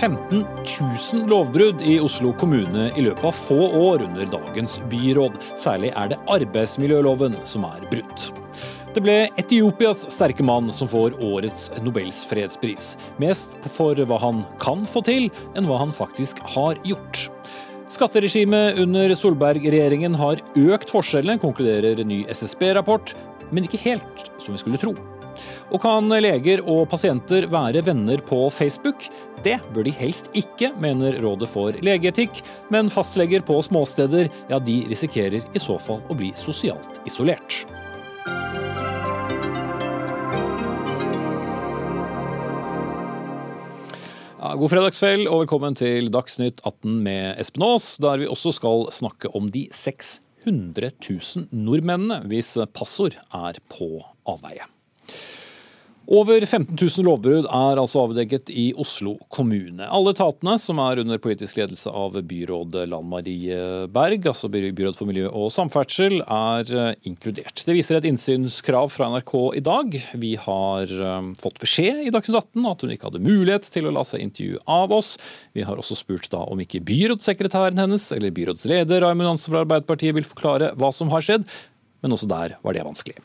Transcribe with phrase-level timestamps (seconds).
[0.00, 0.44] 15
[1.12, 5.38] 000 lovbrudd i Oslo kommune i løpet av få år under dagens byråd.
[5.56, 8.26] Særlig er det arbeidsmiljøloven som er brutt.
[8.92, 12.94] Det ble Etiopias sterke mann som får årets Nobels fredspris.
[13.20, 17.26] Mest for hva han kan få til, enn hva han faktisk har gjort.
[17.92, 23.16] Skatteregimet under Solberg-regjeringen har økt forskjellene, konkluderer ny SSB-rapport,
[23.48, 24.96] men ikke helt som vi skulle tro.
[25.70, 29.08] Og kan leger og pasienter være venner på Facebook?
[29.44, 34.82] Det bør de helst ikke, mener Rådet for legeetikk, men fastleger på småsteder, ja, de
[34.90, 37.64] risikerer i så fall å bli sosialt isolert.
[44.56, 49.28] God fredagskveld og velkommen til Dagsnytt 18 med Espen Aas, der vi også skal snakke
[49.36, 53.90] om de 600 000 nordmennene hvis passord er på
[54.30, 54.64] avveie.
[56.06, 59.88] Over 15 000 lovbrudd er altså avdekket i Oslo kommune.
[59.90, 63.58] Alle etatene som er under politisk ledelse av byråd Lan Marie
[63.90, 67.64] Berg, altså byråd for miljø og samferdsel, er eh, inkludert.
[67.66, 69.98] Det viser et innsynskrav fra NRK i dag.
[70.22, 73.96] Vi har eh, fått beskjed i Dagsnytt 18 at hun ikke hadde mulighet til å
[73.98, 75.16] la seg intervjue av oss.
[75.58, 80.14] Vi har også spurt da om ikke byrådssekretæren hennes eller byrådsleder Raymond Hansen fra Arbeiderpartiet
[80.14, 81.50] vil forklare hva som har skjedd
[82.04, 83.16] men også der var det vanskelig.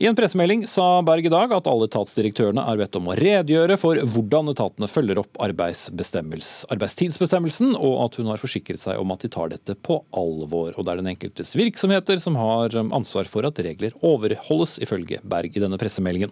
[0.00, 3.76] I en pressemelding sa Berg i dag at alle etatsdirektørene er bedt om å redegjøre
[3.80, 9.28] for hvordan etatene følger opp arbeidstidsbestemmelsen, og at hun har forsikret seg om at de
[9.32, 10.70] tar dette på alvor.
[10.76, 15.50] Og det er den enkeltes virksomheter som har ansvar for at regler overholdes, ifølge Berg
[15.56, 16.30] i denne pressemeldingen.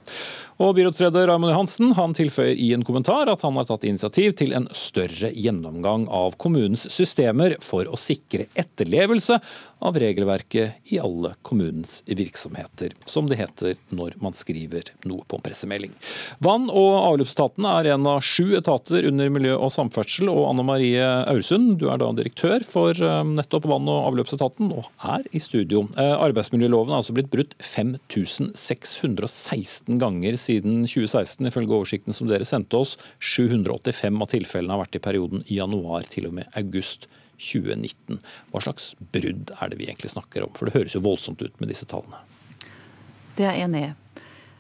[0.59, 4.51] Og byrådsleder Raymond Johansen han tilføyer i en kommentar at han har tatt initiativ til
[4.57, 9.39] en større gjennomgang av kommunens systemer for å sikre etterlevelse
[9.85, 11.37] av regelverket i alle
[11.79, 15.93] kommunens virksomheter, som det heter når man skriver noe på en pressemelding.
[16.41, 21.03] Vann- og avløpsetaten er en av sju etater under miljø og samferdsel, og Anne Marie
[21.29, 25.89] Aursund, du er da direktør for eh, nettopp vann- og avløpsetaten, og er i studio.
[25.97, 32.77] Eh, arbeidsmiljøloven er altså blitt brutt 5616 ganger siden 2016, ifølge oversikten som dere sendte
[32.79, 32.97] oss.
[33.21, 37.25] 785 av tilfellene har vært i perioden januar til og med august 2020.
[37.39, 38.19] 2019.
[38.53, 40.53] Hva slags brudd er det vi egentlig snakker om?
[40.59, 42.21] For det høres jo voldsomt ut med disse tallene.
[43.39, 43.91] Det er jeg enig i.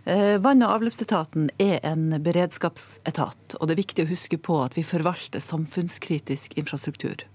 [0.09, 4.79] Eh, vann- og avløpsetaten er en beredskapsetat, og det er viktig å huske på at
[4.79, 7.27] vi forvalter samfunnskritisk infrastruktur.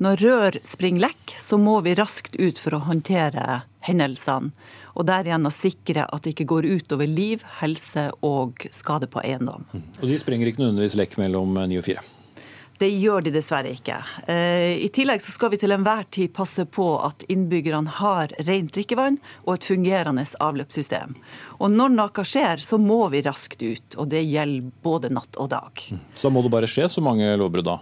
[0.00, 4.50] Når rør springer lekk, så må vi raskt ut for å håndtere hendelsene,
[4.96, 9.68] og derigjennom sikre at det ikke går utover liv, helse og skade på eiendom.
[9.70, 9.84] Mm.
[10.00, 12.02] Og de springer ikke nødvendigvis lekk mellom ni og fire?
[12.80, 13.98] Det gjør de dessverre ikke.
[14.24, 18.72] Eh, I tillegg så skal vi til enhver tid passe på at innbyggerne har rent
[18.72, 21.12] drikkevann og et fungerende avløpssystem.
[21.60, 23.98] Og når noe skjer, så må vi raskt ut.
[24.00, 25.84] Og det gjelder både natt og dag.
[26.16, 27.76] Så må det bare skje så mange lovbrudd da?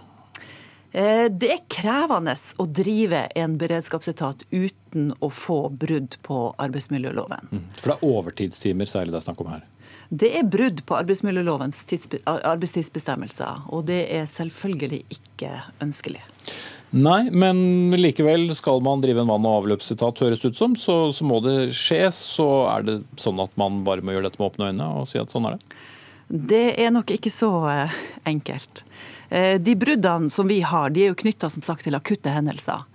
[0.91, 7.53] Eh, det er krevende å drive en beredskapsetat uten å få brudd på arbeidsmiljøloven.
[7.53, 7.65] Mm.
[7.79, 9.63] For det er overtidstimer særlig det er snakk om her?
[10.09, 11.83] Det er brudd på arbeidsmiljølovens
[12.25, 15.51] arbeidstidsbestemmelser, og det er selvfølgelig ikke
[15.85, 16.23] ønskelig.
[16.89, 20.95] Nei, men likevel skal man drive en vann- og avløpsetat, høres det ut som, så,
[21.13, 22.07] så, må det skje.
[22.15, 25.21] Så er det sånn at man bare må gjøre dette med åpne øyne og si
[25.21, 25.77] at sånn er det?
[26.29, 28.83] Det er nok ikke så eh, enkelt.
[29.29, 32.85] Eh, de bruddene som vi har, de er jo knytta til akutte hendelser.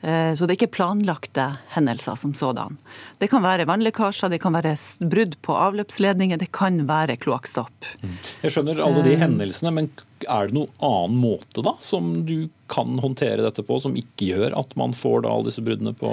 [0.00, 1.44] Eh, så det er ikke planlagte
[1.74, 2.76] hendelser som sådan.
[3.18, 7.88] Det kan være vannlekkasjer, det kan være brudd på avløpsledninger, det kan være kloakkstopp.
[8.04, 8.14] Mm.
[8.44, 9.24] Jeg skjønner alle de eh.
[9.24, 9.90] hendelsene, men
[10.26, 14.54] er det noen annen måte da som du kan håndtere dette på, som ikke gjør
[14.58, 16.10] at man får da alle disse bruddene på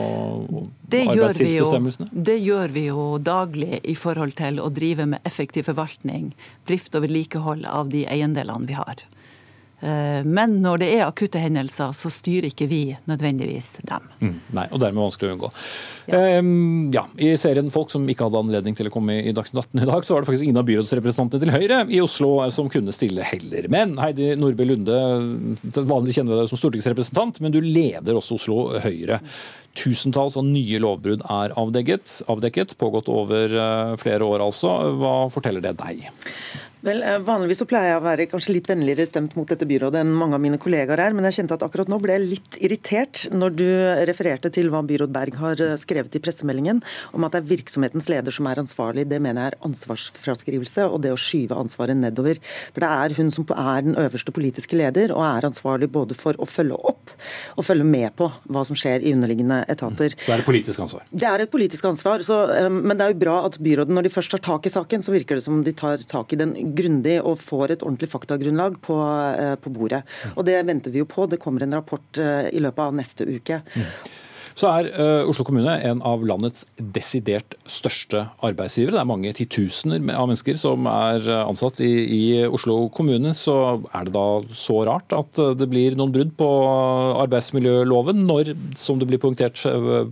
[0.89, 2.09] arbeidstidsbestemmelsene?
[2.09, 6.31] Det gjør vi jo daglig i forhold til å drive med effektiv forvaltning,
[6.65, 9.05] drift og vedlikehold av de eiendelene vi har.
[9.83, 14.05] Eh, men når det er akutte hendelser, så styrer ikke vi nødvendigvis dem.
[14.21, 15.49] Mm, nei, og dermed vanskelig å unngå.
[16.05, 16.21] Ja.
[16.39, 17.01] Um, ja.
[17.17, 20.05] I serien Folk som ikke hadde anledning til å komme i Dagsnytt 18 i dag,
[20.05, 23.67] så var det faktisk ingen av byrådsrepresentantene til Høyre i Oslo som kunne stille heller.
[23.73, 24.99] Men Heidi Nordby Lunde,
[25.81, 29.19] vanlig kjenner vi deg som stortingsrepresentant, men du leder også Oslo Høyre.
[29.75, 34.71] Tusentalls av nye lovbrudd er avdekket, avdekket pågått over eh, flere år altså.
[35.01, 36.05] Hva forteller det deg?
[36.85, 40.03] Vel, eh, Vanligvis så pleier jeg å være kanskje litt vennligere stemt mot dette byrådet
[40.03, 42.57] enn mange av mine kollegaer er, men jeg kjente at akkurat nå ble jeg litt
[42.61, 43.69] irritert når du
[44.05, 46.83] refererte til hva byråd Berg har eh, skrevet i pressemeldingen
[47.17, 49.07] om at det er virksomhetens leder som er ansvarlig.
[49.09, 52.37] Det mener jeg er ansvarsfraskrivelse og det å skyve ansvaret nedover.
[52.75, 56.37] For det er hun som er den øverste politiske leder og er ansvarlig både for
[56.37, 57.15] å følge opp
[57.55, 60.13] og følge med på hva som skjer i underliggende etater.
[60.21, 61.09] Så er det politisk ansvar?
[61.09, 62.21] Det er et politisk ansvar.
[62.29, 64.75] Så, eh, men det er jo bra at byråden, når de først tar tak i
[64.77, 68.11] saken, så virker det som de tar tak i den grundig og får et ordentlig
[68.11, 68.99] faktagrunnlag på,
[69.61, 70.03] på bordet.
[70.35, 71.27] Og Det venter vi jo på.
[71.31, 73.61] Det kommer en rapport i løpet av neste uke.
[73.75, 73.89] Mm.
[74.55, 78.95] Så er uh, Oslo kommune en av landets desidert største arbeidsgivere.
[78.95, 83.33] Det er mange titusener av mennesker som er eh, ansatt i, i, Oslo kommune.
[83.35, 83.55] Så
[83.91, 84.25] er det da
[84.55, 86.49] så rart at eh, det blir noen brudd på
[87.25, 89.59] arbeidsmiljøloven når, som det blir poengtert,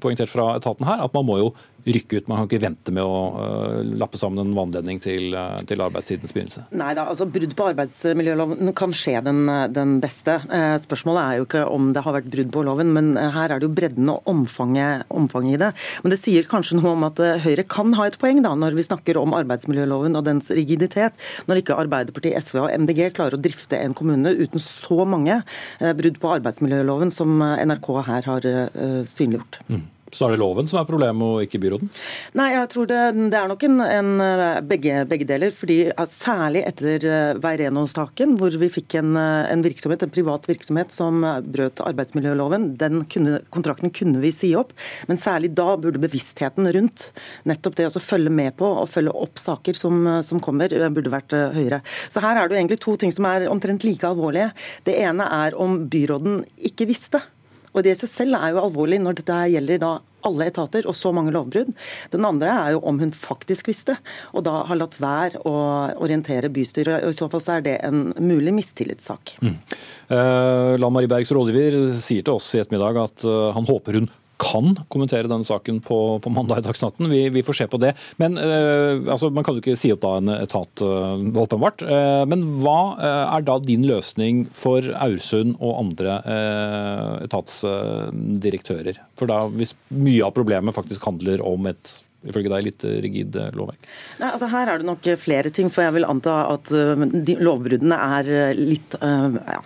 [0.04, 1.54] poengtert fra etaten her, at man må jo
[1.86, 2.28] rykke ut.
[2.28, 6.34] Man kan ikke vente med å uh, lappe sammen en vannledning til, uh, til arbeidstidens
[6.36, 6.66] begynnelse.
[6.80, 9.44] Nei da, altså brudd på arbeidsmiljøloven kan skje den,
[9.76, 10.40] den beste.
[10.48, 13.60] Uh, spørsmålet er jo ikke om det har vært brudd på loven, men her er
[13.60, 15.72] det jo bredden og omfanget, omfanget, i det.
[16.04, 18.86] Men det sier kanskje noe om at Høyre kan ha et poeng da, når vi
[18.88, 21.18] snakker om arbeidsmiljøloven og dens rigiditet.
[21.50, 25.42] Når ikke Arbeiderpartiet, SV og MDG klarer å drifte en kommune uten så mange
[26.00, 28.48] brudd på arbeidsmiljøloven som NRK her har
[29.10, 29.60] synliggjort.
[29.68, 29.84] Mm.
[30.14, 31.92] Så er det loven som er problemet, og ikke byråden?
[32.40, 33.02] Nei, jeg tror det,
[33.34, 34.12] det er nok en, en
[34.70, 35.54] begge, begge, deler.
[35.56, 35.80] fordi
[36.14, 41.24] Særlig etter eh, Veireno-saken, hvor vi fikk en, en, virksomhet, en privat virksomhet som
[41.54, 42.74] brøt arbeidsmiljøloven.
[42.80, 44.76] Den kunne, kontrakten kunne vi si opp,
[45.10, 47.10] men særlig da burde bevisstheten rundt
[47.50, 51.14] nettopp det å følge med på og følge opp saker som, som kommer, eh, burde
[51.14, 51.82] vært eh, høyere.
[52.10, 54.52] Så her er det egentlig to ting som er omtrent like alvorlige.
[54.88, 57.24] Det ene er om byråden ikke visste.
[57.74, 59.94] Og Det i seg selv er jo alvorlig når dette gjelder da
[60.24, 61.74] alle etater og så mange lovbrudd.
[62.14, 63.98] Den andre er jo om hun faktisk visste,
[64.32, 65.54] og da har latt være å
[66.04, 67.04] orientere bystyret.
[67.04, 69.36] og I så fall så er det en mulig mistillitssak.
[69.44, 69.58] Mm.
[70.16, 74.12] Eh, Lan Marie Bergs rådgiver sier til oss i ettermiddag at uh, han håper hun
[74.42, 77.10] kan kommentere denne saken på, på mandag i Dagsnatten.
[77.12, 77.94] Vi, vi, får se på det.
[78.22, 81.84] Men eh, altså, Man kan jo ikke si opp da en etat, uh, åpenbart.
[81.86, 86.20] Eh, men hva er da din løsning for Aursund og andre
[87.26, 89.00] etatsdirektører?
[89.20, 92.00] For da, Hvis mye av problemet faktisk handler om et
[92.30, 93.88] ifølge deg litt eh, rigid eh, lovverk?
[94.22, 95.70] Nei, altså Her er det nok eh, flere ting.
[95.74, 99.60] for Jeg vil anta at de lovbruddene er litt, ja,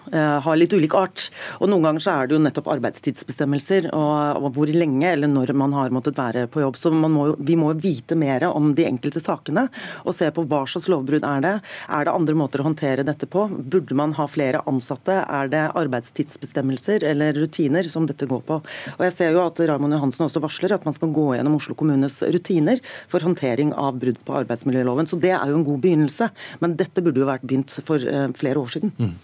[0.44, 1.27] har litt ulik art.
[1.62, 5.75] Og Noen ganger så er det jo nettopp arbeidstidsbestemmelser og hvor lenge eller når man
[5.75, 6.77] har måttet være på jobb.
[6.80, 9.68] Så må, vi må vite mer om de enkelte sakene
[10.04, 11.54] og se på hva slags lovbrudd er det.
[11.94, 13.48] Er det andre måter å håndtere dette på?
[13.57, 15.19] Burde man ha flere ansatte?
[15.24, 18.62] Er det arbeidstidsbestemmelser eller rutiner som dette går på?
[18.98, 21.77] Og jeg ser jo at Raymond Johansen også varsler at man skal gå gjennom Oslo
[21.77, 25.07] kommunes rutiner rutiner for håndtering av brudd på arbeidsmiljøloven.
[25.07, 26.29] Så Det er jo en god begynnelse.
[26.59, 28.94] Men dette burde jo vært begynt for eh, flere år siden.
[28.97, 29.15] Mm.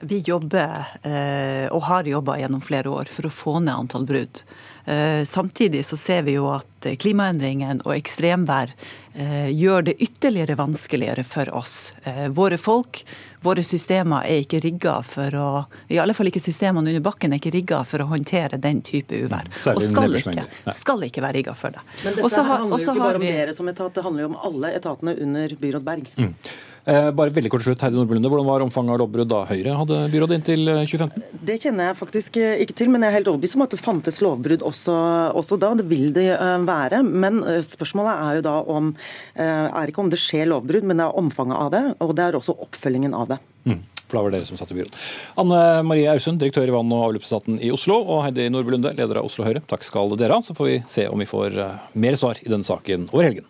[0.00, 4.42] Vi jobber, eh, og har jobba gjennom flere år, for å få ned antall brudd.
[4.84, 8.74] Eh, samtidig så ser vi jo at klimaendringene og ekstremvær
[9.14, 11.92] gjør det ytterligere vanskeligere for oss.
[12.34, 13.04] Våre folk,
[13.46, 15.46] våre systemer er ikke rigga for å
[15.86, 19.14] I alle fall ikke systemene under bakken er ikke rigga for å håndtere den type
[19.14, 19.46] uvær.
[19.70, 21.86] Og skal ikke, skal ikke være rigga for det.
[22.02, 24.38] Men dette også handler jo ikke bare om dere som etat, det handler jo om
[24.50, 26.10] alle etatene under byråd Berg.
[26.18, 26.34] Mm.
[26.84, 30.00] Eh, bare veldig kort slutt, Heidi Nordblunde, Hvordan var omfanget av lovbrudd da Høyre hadde
[30.12, 31.22] byråd inntil 2015?
[31.22, 33.72] Eh, det kjenner jeg faktisk eh, ikke til, men jeg er helt overbevist om at
[33.72, 34.96] det fantes lovbrudd også,
[35.32, 35.72] også, da.
[35.80, 36.26] Det vil det
[36.68, 37.00] være.
[37.08, 38.92] Men spørsmålet er jo da om
[39.34, 41.82] er ikke om det skjer lovbrudd, men det er omfanget av det.
[42.04, 43.40] Og det er også oppfølgingen av det.
[43.64, 43.80] Mm.
[44.04, 45.00] For da var det dere som satt i byråd.
[45.40, 49.30] Anne Marie Ausund, direktør i vann- og avløpsstaten i Oslo, og Heidi Nordblunde, leder av
[49.30, 49.64] Oslo Høyre.
[49.72, 50.44] Takk skal dere ha.
[50.44, 51.56] Så får vi se om vi får
[51.96, 53.48] mer svar i denne saken over helgen.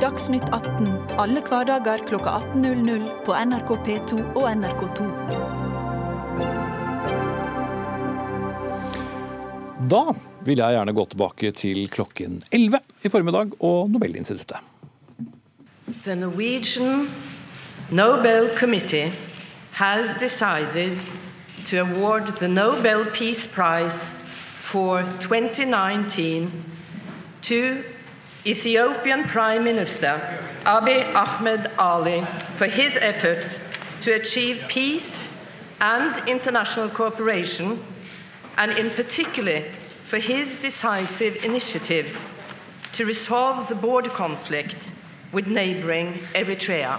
[0.00, 0.86] Dagsnytt 18
[1.20, 5.08] alle hverdager kl 18.00 på NRK P2 og NRK2.
[9.92, 10.00] Da
[10.46, 14.56] vil jeg gjerne gå tilbake til klokken 11 i formiddag og Nobelinstituttet.
[16.04, 17.10] The Norwegian
[17.90, 19.12] Nobel Committee
[19.72, 20.96] has decided
[21.66, 24.16] to award the Nobel Peace Prize
[24.56, 26.48] for 2019
[27.42, 27.84] to
[28.46, 30.18] Ethiopian Prime Minister
[30.64, 32.22] Abiy Ahmed Ali
[32.54, 33.60] for his efforts
[34.00, 35.30] to achieve peace
[35.78, 37.84] and international cooperation,
[38.56, 39.62] and in particular
[40.04, 42.18] for his decisive initiative
[42.92, 44.90] to resolve the border conflict
[45.32, 46.98] with neighboring Eritrea.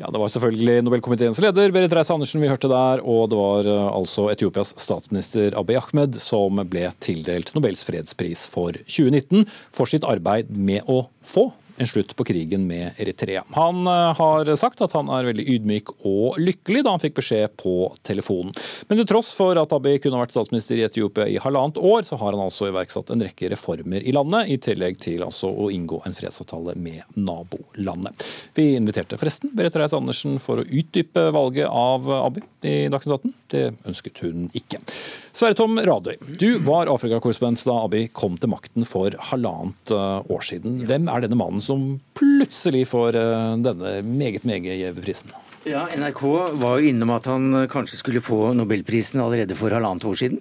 [0.00, 3.88] Ja, Det var selvfølgelig Nobelkomiteens leder Berit Reiss-Andersen vi hørte der, og det var eh,
[3.92, 9.44] altså Etiopias statsminister Abiy Ahmed som ble tildelt Nobels fredspris for 2019
[9.76, 11.50] for sitt arbeid med å få
[11.80, 13.42] en slutt på krigen med Eritrea.
[13.56, 17.54] Han eh, har sagt at han er veldig ydmyk og lykkelig da han fikk beskjed
[17.60, 17.74] på
[18.06, 18.52] telefonen.
[18.88, 22.18] Men til tross for at Abiy kunne vært statsminister i Etiopia i halvannet år, så
[22.20, 26.02] har han altså iverksatt en rekke reformer i landet, i tillegg til altså å inngå
[26.04, 28.26] en fredsavtale med nabolandet.
[28.56, 33.36] Vi inviterte forresten Berit Reiss-Andersen for å utdype valget av Abiy i Dagsnytt 18.
[33.50, 34.82] Det ønsket hun ikke.
[35.30, 40.42] Sverre Tom Radøy, du var Afrikakorrespondent da Abiy kom til makten for halvannet eh, år
[40.46, 40.80] siden.
[40.88, 41.84] Hvem er denne mannen som
[42.18, 45.32] plutselig får eh, denne meget, meget gjeve prisen?
[45.68, 46.22] Ja, NRK
[46.58, 50.40] var jo innom at han kanskje skulle få nobelprisen allerede for halvannet år siden.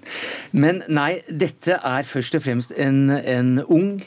[0.56, 4.00] Men nei, dette er først og fremst en, en ung,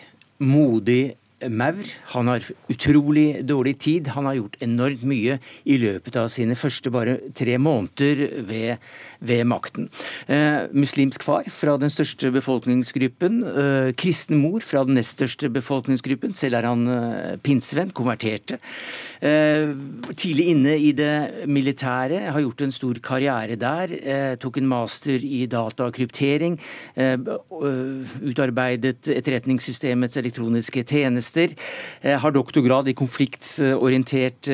[0.43, 1.13] modig
[1.51, 1.83] maur.
[2.15, 4.11] Han har utrolig dårlig tid.
[4.15, 8.83] Han har gjort enormt mye i løpet av sine første bare tre måneder ved,
[9.21, 9.89] ved makten.
[10.27, 13.41] Eh, muslimsk far fra den største befolkningsgruppen.
[13.47, 16.35] Eh, kristen mor fra den nest største befolkningsgruppen.
[16.37, 18.61] Selv er han eh, pinsevenn, konverterte.
[19.23, 19.71] Eh,
[20.19, 23.93] tidlig inne i det militære, har gjort en stor karriere der.
[23.95, 26.59] Eh, tok en master i data og kryptering.
[26.97, 27.15] Eh,
[28.27, 31.55] utarbeidet etterretningssystemets elektroniske tjenester
[32.03, 34.49] har doktorgrad i konfliktorientert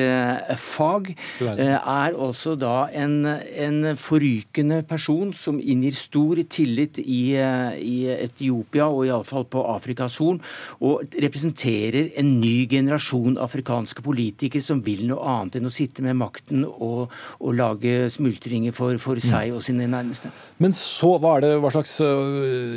[0.57, 8.85] fag, er også da en, en forrykende person som inngir stor tillit i, i Etiopia
[8.85, 10.41] og iallfall på Afrikas Horn,
[10.81, 16.17] og representerer en ny generasjon afrikanske politikere som vil noe annet enn å sitte med
[16.19, 20.31] makten og, og lage smultringer for, for, seg og sine nærmeste.
[20.63, 21.97] Men så, hva, det, hva slags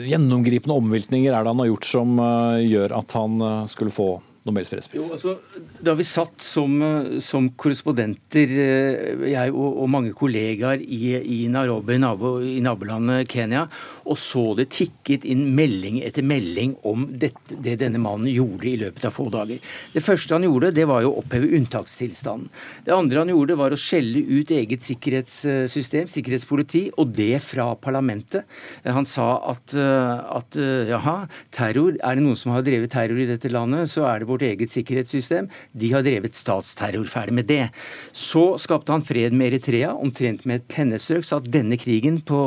[0.09, 2.21] gjennomgripende omveltninger er det han har gjort som
[2.63, 4.11] gjør at han skulle få
[4.43, 5.05] Nobels fredspris?
[5.05, 5.37] Jo, altså,
[5.87, 6.73] da vi satt som,
[7.23, 13.69] som korrespondenter, eh, jeg og, og, mange kollegaer i, i Nairobi, nabo, i nabolandet Kenya,
[14.03, 18.75] og så det tikket inn melding etter melding om dette, det denne mannen gjorde i
[18.81, 19.61] løpet av få dager.
[19.95, 22.51] Det første han gjorde, det var jo å oppheve unntakstilstanden.
[22.83, 28.49] Det andre han gjorde, var å skjelle ut eget sikkerhetssystem, sikkerhetspoliti, og det fra parlamentet.
[28.83, 30.59] Han sa at, at
[30.91, 31.17] jaha,
[31.55, 34.47] terror, er det noen som har drevet terror i dette landet, så er det vårt
[34.47, 35.49] eget sikkerhetssystem.
[35.73, 37.09] De har drevet statsterror.
[37.13, 37.67] Ferdig med det.
[38.17, 41.27] Så skapte han fred med Eritrea, omtrent med et pennestrøk.
[41.27, 42.43] Sa at denne krigen på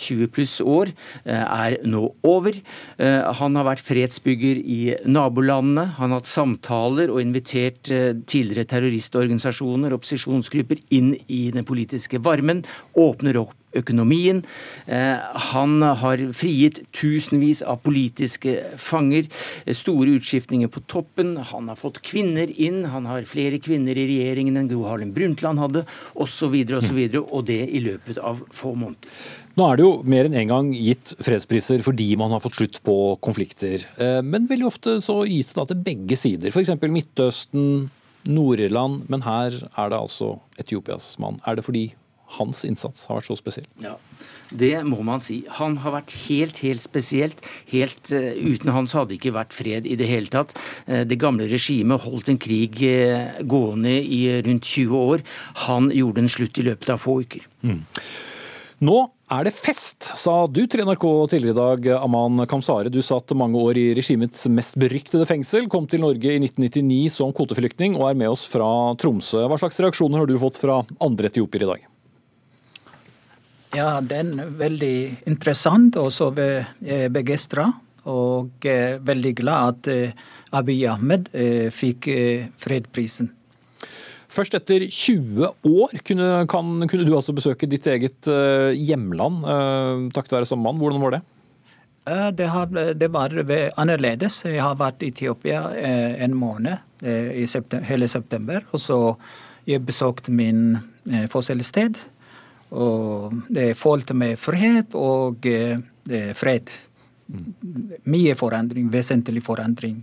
[0.00, 0.92] 20 pluss år
[1.24, 2.60] eh, er nå over.
[2.98, 5.88] Eh, han har vært fredsbygger i nabolandene.
[5.98, 12.64] Han har hatt samtaler og invitert eh, tidligere terroristorganisasjoner, opposisjonsgrupper, inn i den politiske varmen.
[12.98, 14.42] Åpner opp økonomien.
[14.86, 15.18] Eh,
[15.50, 19.28] han har frigitt tusenvis av politiske fanger.
[19.64, 21.36] Eh, store utskiftninger på toppen.
[21.52, 22.84] Han har fått kvinner inn.
[22.92, 26.54] Han har flere kvinner i regjeringen enn Gro Harlem Brundtland hadde, osv.
[26.78, 27.00] osv.
[27.14, 29.10] Og, og det i løpet av få måneder.
[29.54, 32.56] Nå er det jo mer enn én en gang gitt fredspriser fordi man har fått
[32.58, 33.84] slutt på konflikter.
[34.02, 36.50] Eh, men veldig ofte så gis det da til begge sider.
[36.50, 36.72] F.eks.
[36.82, 37.68] Midtøsten,
[38.26, 39.04] Nord-Irland.
[39.12, 41.38] Men her er det altså Etiopias mann.
[41.46, 41.92] Er det fordi
[42.38, 43.68] hans innsats har vært så spesiell?
[43.82, 43.96] Ja,
[44.50, 45.42] Det må man si.
[45.58, 47.40] Han har vært helt, helt spesielt.
[47.72, 50.54] Helt, uh, uten han så hadde det ikke vært fred i det hele tatt.
[50.86, 55.24] Uh, det gamle regimet holdt en krig uh, gående i rundt 20 år.
[55.66, 57.48] Han gjorde en slutt i løpet av få uker.
[57.64, 57.82] Mm.
[58.84, 58.96] Nå
[59.32, 62.92] er det fest, sa du til NRK tidligere i dag, Aman Kamsare.
[62.92, 67.32] Du satt mange år i regimets mest beryktede fengsel, kom til Norge i 1999 som
[67.34, 68.68] kvoteflyktning og er med oss fra
[69.00, 69.46] Tromsø.
[69.48, 71.90] Hva slags reaksjoner har du fått fra andre etiopiere i dag?
[73.74, 74.96] Ja, den er veldig
[75.30, 77.72] interessant og så begeistra.
[78.10, 80.26] Og eh, veldig glad at eh,
[80.56, 82.08] Abiy Ahmed eh, fikk
[82.60, 83.30] fredprisen.
[84.34, 88.26] Først etter 20 år kunne, kan, kunne, du altså besøke ditt eget
[88.74, 89.44] hjemland
[90.10, 90.80] takket være som mann.
[90.80, 91.20] Hvordan var det?
[92.40, 92.66] Det, har,
[92.98, 93.36] det, var
[93.78, 94.40] annerledes.
[94.48, 98.66] Jeg har vært i Etiopia en måned i september, hele september.
[98.74, 98.98] Og så
[99.70, 100.80] jeg besøkte min
[101.30, 102.02] fødselssted.
[102.74, 105.78] Og det er folk med frihet og eh,
[106.34, 106.70] fred.
[108.10, 110.02] Mye forandring, vesentlig forandring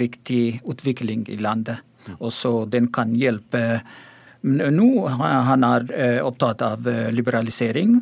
[0.01, 1.79] riktig utvikling i landet.
[2.19, 3.83] Og så den kan hjelpe
[4.43, 7.95] nå han er eh, opptatt av eh, liberalisering.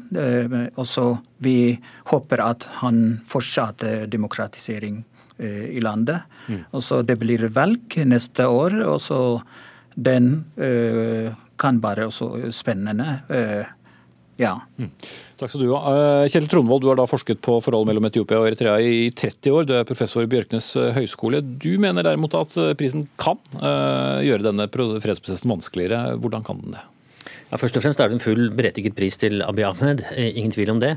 [0.75, 1.07] Og så
[1.45, 1.75] vi
[2.09, 5.02] håper at han fortsetter demokratisering
[5.40, 6.26] i landet.
[6.52, 6.64] Mm.
[6.76, 9.21] Og så det blir valg neste år, og så
[9.97, 10.26] den
[11.57, 13.14] kan være også spennende.
[14.37, 14.52] Ja.
[15.40, 15.80] Takk skal du ha.
[16.20, 19.56] Eh, Kjell Trondvold, du har da forsket på forholdet mellom Etiopia og Eritrea i 30
[19.56, 19.64] år.
[19.64, 21.40] Du er professor i Bjørknes eh, høgskole.
[21.40, 26.18] Du mener derimot at eh, prisen kan gjøre denne fredsprosessen vanskeligere.
[26.20, 26.82] Hvordan kan den det?
[27.50, 30.70] Ja, først og fremst er det en full berettiget pris til Abiy Ahmed, ingen tvil
[30.70, 30.92] om det.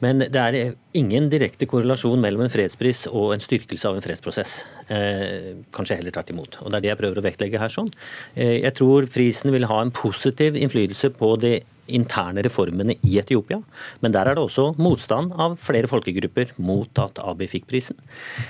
[0.00, 4.54] Men det er ingen direkte korrelasjon mellom en fredspris og en styrkelse av en fredsprosess.
[4.88, 6.60] Eh, kanskje heller tvert imot.
[6.62, 7.68] Og Det er det jeg prøver å vektlegge her.
[7.68, 7.92] sånn.
[8.36, 13.60] Eh, jeg tror prisen vil ha en positiv innflytelse på det interne reformene i Etiopia.
[14.02, 17.98] Men der er det også motstand av flere folkegrupper mot at Abiy fikk prisen.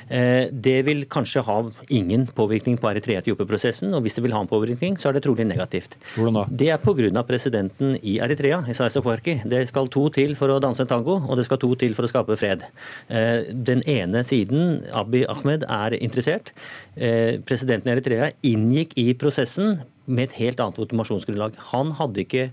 [0.08, 4.50] Eh, det vil kanskje ha ingen påvirkning på Eritrea-Etiopia-prosessen, og hvis det vil ha en
[4.50, 5.98] påvirkning, så er det trolig negativt.
[6.16, 6.46] Hvordan da?
[6.50, 7.22] Det er pga.
[7.28, 9.40] presidenten i Eritrea, Isaias Afwerki.
[9.44, 12.06] Det skal to til for å danse en tango, og det skal to til for
[12.06, 12.64] å skape fred.
[13.08, 16.52] Eh, den ene siden, Abiy Ahmed, er interessert.
[16.96, 21.56] Eh, presidenten i Eritrea inngikk i prosessen med et helt annet automasjonsgrunnlag.
[21.72, 22.48] Han hadde ikke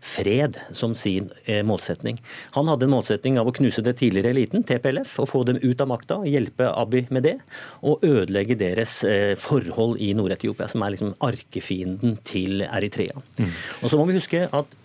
[0.00, 2.20] fred som sin eh, målsetning.
[2.50, 5.80] Han hadde en målsetning av å knuse det tidligere eliten, TPLF, og få dem ut
[5.82, 7.36] av makta, hjelpe Abiy med det,
[7.82, 13.22] og ødelegge deres eh, forhold i Nord-Etiopia, som er liksom arkefienden til Eritrea.
[13.40, 13.54] Mm.
[13.82, 14.76] Og så må vi huske at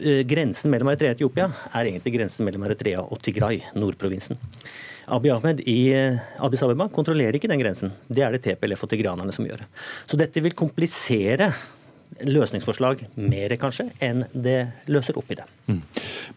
[0.00, 4.40] eh, Grensen mellom Eritrea og Etiopia er egentlig grensen mellom Eritrea og Tigray, nordprovinsen.
[5.10, 5.90] Abiy Ahmed i
[6.38, 7.90] Addis Abeba kontrollerer ikke den grensen.
[8.06, 9.64] Det er det TPLF og tigranerne som gjør.
[10.06, 11.48] Så dette vil komplisere
[12.26, 14.58] løsningsforslag mer, kanskje, enn det
[14.90, 15.46] løser opp i det.
[15.70, 15.80] Mm.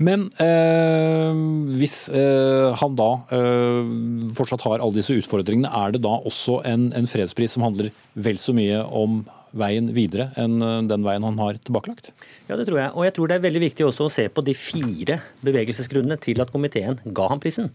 [0.03, 1.43] Men eh,
[1.79, 3.93] hvis eh, han da eh,
[4.37, 8.39] fortsatt har alle disse utfordringene, er det da også en, en fredspris som handler vel
[8.41, 9.23] så mye om
[9.57, 12.11] veien videre enn eh, den veien han har tilbakelagt?
[12.49, 12.91] Ja, det tror jeg.
[12.93, 16.41] Og jeg tror det er veldig viktig også å se på de fire bevegelsesgrunnene til
[16.43, 17.69] at komiteen ga ham prisen.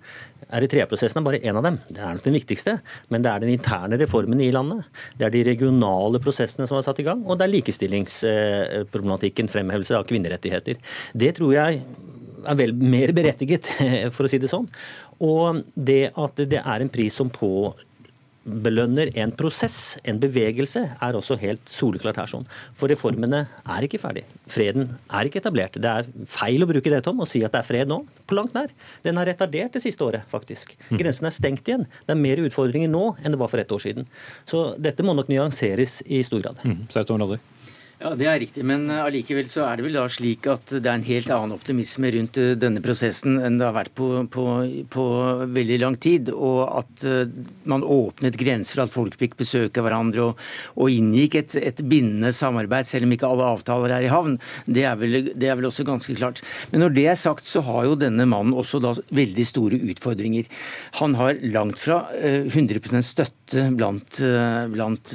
[0.49, 1.79] Eritrea-prosessen er bare én av dem.
[1.89, 2.79] Det er nok den viktigste.
[3.13, 4.89] Men det er den interne reformen i landet.
[5.19, 7.25] Det er de regionale prosessene som er satt i gang.
[7.27, 10.81] Og det er likestillingsproblematikken, fremhevelse av kvinnerettigheter.
[11.17, 11.83] Det tror jeg
[12.49, 13.69] er vel mer berettiget,
[14.15, 14.69] for å si det sånn.
[15.25, 17.73] Og det at det er en pris som på
[18.49, 22.47] belønner en prosess, en bevegelse, er også helt soleklart her sånn.
[22.79, 24.25] For reformene er ikke ferdig.
[24.51, 25.79] Freden er ikke etablert.
[25.79, 28.01] Det er feil å bruke det, Tom, og si at det er fred nå.
[28.29, 28.73] På langt nær.
[29.05, 30.75] Den har retardert det siste året, faktisk.
[30.89, 30.97] Mm.
[31.03, 31.87] Grensen er stengt igjen.
[32.07, 34.09] Det er mer utfordringer nå enn det var for ett år siden.
[34.49, 36.65] Så dette må nok nyanseres i stor grad.
[36.65, 36.87] Mm.
[37.99, 40.87] Ja, Det er riktig, men eh, allikevel så er det vel da slik at det
[40.87, 44.45] er en helt annen optimisme rundt eh, denne prosessen enn det har vært på, på,
[44.95, 45.07] på
[45.51, 46.31] veldig lang tid.
[46.31, 47.33] Og at eh,
[47.67, 50.45] man åpnet grenser for at folk fikk besøke hverandre og,
[50.79, 54.39] og inngikk et, et, bindende samarbeid, selv om ikke alle avtaler er i havn,
[54.71, 56.45] det er, vel, det er vel også ganske klart.
[56.71, 60.47] Men når det er sagt, så har jo denne mannen også da veldig store utfordringer.
[61.03, 64.23] Han har langt fra 100% støtte blant,
[64.71, 65.15] blant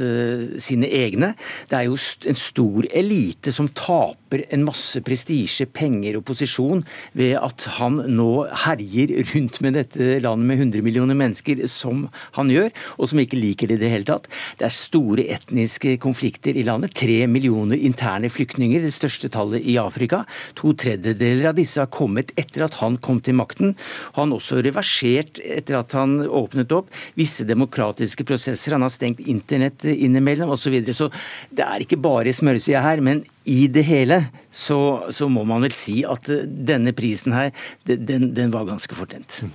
[0.64, 1.34] sine egne.
[1.70, 1.96] Det er jo
[2.28, 6.82] en stor stor elite som taper en masse prestisje, penger og posisjon
[7.14, 12.50] ved at han nå herjer rundt med dette landet med 100 millioner mennesker som han
[12.50, 14.26] gjør, og som ikke liker det i det hele tatt.
[14.58, 16.96] Det er store etniske konflikter i landet.
[16.98, 20.24] Tre millioner interne flyktninger, det største tallet i Afrika.
[20.58, 23.76] To tredjedeler av disse har kommet etter at han kom til makten.
[24.18, 28.74] Han har også reversert etter at han åpnet opp visse demokratiske prosesser.
[28.74, 30.62] Han har stengt internett innimellom osv.
[30.64, 30.94] Så, videre.
[30.96, 31.10] så
[31.52, 34.20] det er ikke bare smørelse sier her, men i det hele
[34.54, 34.78] så,
[35.12, 37.52] så, må man vel si at eh, denne prisen her,
[37.88, 39.42] den, den var ganske fortjent.
[39.44, 39.54] Mm,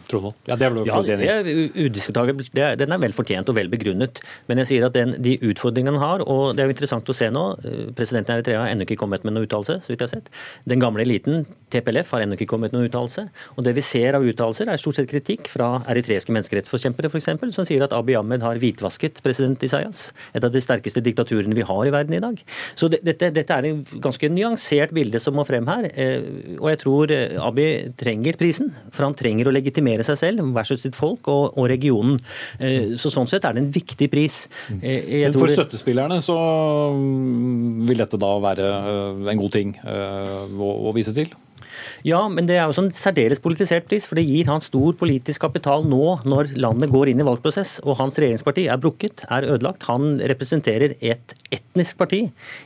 [0.48, 1.50] ja, det er vel ja, det er
[1.86, 2.50] udiskutabelt.
[2.52, 4.20] Den er vel fortjent og vel begrunnet.
[4.50, 7.16] Men jeg sier at den, de utfordringene den har, og det er jo interessant å
[7.16, 10.02] se nå eh, Presidenten i Eritrea har ennå ikke kommet med noen uttalelse, så vidt
[10.02, 10.30] jeg har sett.
[10.68, 13.28] Den gamle eliten, TPLF, har ennå ikke kommet med noen uttalelse.
[13.56, 17.68] Og det vi ser av uttalelser, er stort sett kritikk fra eritreiske menneskerettsforkjempere f.eks., som
[17.68, 21.88] sier at Abiy Ahmed har hvitvasket president Isayas, et av de sterkeste diktaturene vi har
[21.88, 22.42] i verden i dag.
[22.78, 25.88] Så dette, dette er en ganske nyansert bilde som må frem her.
[25.92, 30.46] Eh, og jeg tror Abi Abiy trenger prisen, for han trenger å legitimere seg selv
[30.54, 32.18] versus sitt folk og, og regionen.
[32.58, 34.44] Eh, så sånn sett er det en viktig pris.
[34.70, 36.38] Men for støttespillerne så
[36.94, 38.70] mm, vil dette da være
[39.32, 41.32] en god ting å, å vise til?
[42.06, 45.42] Ja, men det er også en særdeles politisert pris, for det gir han stor politisk
[45.42, 49.86] kapital nå når landet går inn i valgprosess, og hans regjeringsparti er brukket, er ødelagt.
[49.88, 52.20] Han representerer et etnisk parti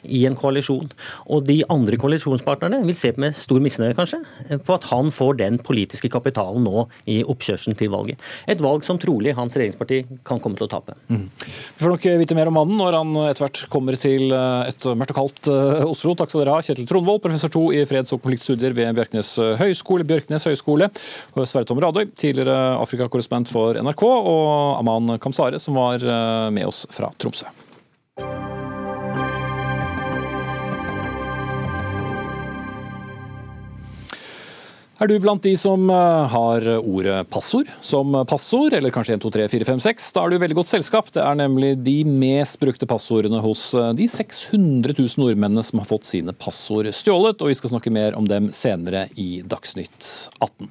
[0.05, 0.91] i en koalisjon.
[1.33, 4.23] Og de andre koalisjonspartnerne vil se med stor misnøye, kanskje,
[4.67, 8.21] på at han får den politiske kapitalen nå i oppkjørselen til valget.
[8.51, 10.97] Et valg som trolig hans regjeringsparti kan komme til å tape.
[11.09, 11.27] Mm.
[11.41, 15.15] Vi får nok vite mer om mannen når han etter hvert kommer til et mørkt
[15.15, 16.15] og kaldt eh, Oslo.
[16.19, 19.61] Takk skal dere ha, Kjetil Trondvold, professor 2 i freds- og konfliktstudier ved Bjørknes Bjørknes
[19.61, 20.89] høgskole, Bjørknes høgskole,
[21.47, 26.87] Sverre Tom Radøy, tidligere Afrikakorrespondent for NRK, og Aman Kamsare, som var eh, med oss
[26.91, 27.47] fra Tromsø.
[35.03, 39.33] Er du blant de som eh, har ordet passord som passord, eller kanskje 1, 2,
[39.35, 40.05] 3, 4, 5, 6?
[40.15, 41.11] Da er du i veldig godt selskap.
[41.11, 45.91] Det er nemlig de mest brukte passordene hos eh, de 600 000 nordmennene som har
[45.91, 50.07] fått sine passord stjålet, og vi skal snakke mer om dem senere i Dagsnytt
[50.39, 50.71] 18.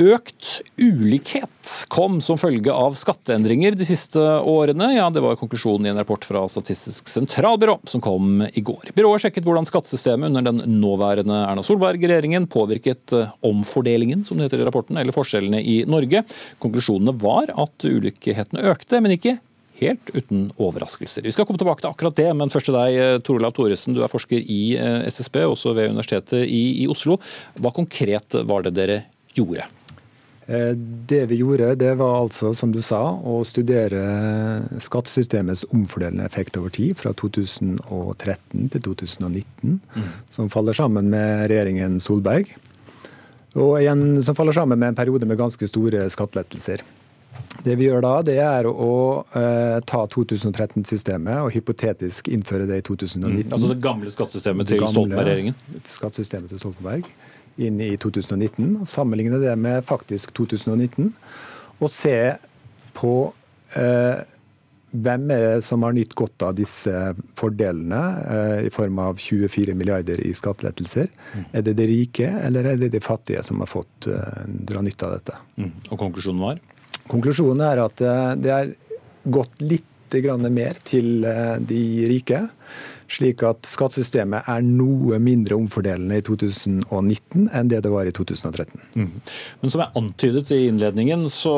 [0.00, 4.92] Økt ulikhet kom som følge av skatteendringer de siste årene.
[4.94, 8.94] Ja, Det var konklusjonen i en rapport fra Statistisk sentralbyrå som kom i går.
[8.96, 14.62] Byrået sjekket hvordan skattesystemet under den nåværende Erna Solberg-regjeringen påvirket eh, omfordelingen, som det heter
[14.62, 16.24] i rapporten, eller forskjellene i Norge.
[16.62, 19.36] Konklusjonene var at ulikhetene økte, men ikke
[19.80, 21.24] helt uten overraskelser.
[21.24, 23.96] Vi skal komme tilbake til akkurat det, men først til deg, eh, Tor Olav Thoresen.
[23.96, 27.18] Du er forsker i eh, SSB, også ved Universitetet i, i Oslo.
[27.60, 29.02] Hva konkret var det dere
[29.36, 29.68] gjorde?
[30.50, 30.72] Eh,
[31.06, 34.00] det vi gjorde, det var altså, som du sa, å studere
[34.82, 40.08] skattesystemets omfordelende effekt over tid, fra 2013 til 2019, mm.
[40.34, 42.50] som faller sammen med regjeringen Solberg.
[43.54, 46.82] Og igjen som faller sammen med en periode med ganske store skattelettelser.
[47.62, 48.92] Det vi gjør da, det er å
[49.38, 53.22] eh, ta 2013-systemet og hypotetisk innføre det i 2019.
[53.22, 53.52] Mm.
[53.54, 55.58] Altså det gamle skattesystemet til Stoltenberg-regjeringen?
[55.86, 57.06] Skattesystemet til Stoltenberg
[57.56, 58.86] inn i 2019.
[58.88, 61.12] Sammenligne det med faktisk 2019,
[61.80, 62.16] og se
[62.96, 63.14] på
[63.78, 64.22] eh,
[64.90, 66.92] hvem er det som har nytt godt av disse
[67.38, 71.06] fordelene eh, i form av 24 milliarder i skattelettelser?
[71.34, 71.44] Mm.
[71.52, 75.06] Er det de rike, eller er det de fattige som har fått eh, dra nytte
[75.06, 75.38] av dette?
[75.62, 75.72] Mm.
[75.90, 76.60] Og konklusjonen var?
[77.10, 78.74] Konklusjonen er at eh, det er
[79.30, 82.40] gått litt mer til eh, de rike
[83.10, 88.84] slik at skattesystemet er noe mindre omfordelende i 2019 enn det det var i 2013.
[88.94, 89.10] Mm.
[89.60, 91.54] Men som jeg antydet i innledningen, så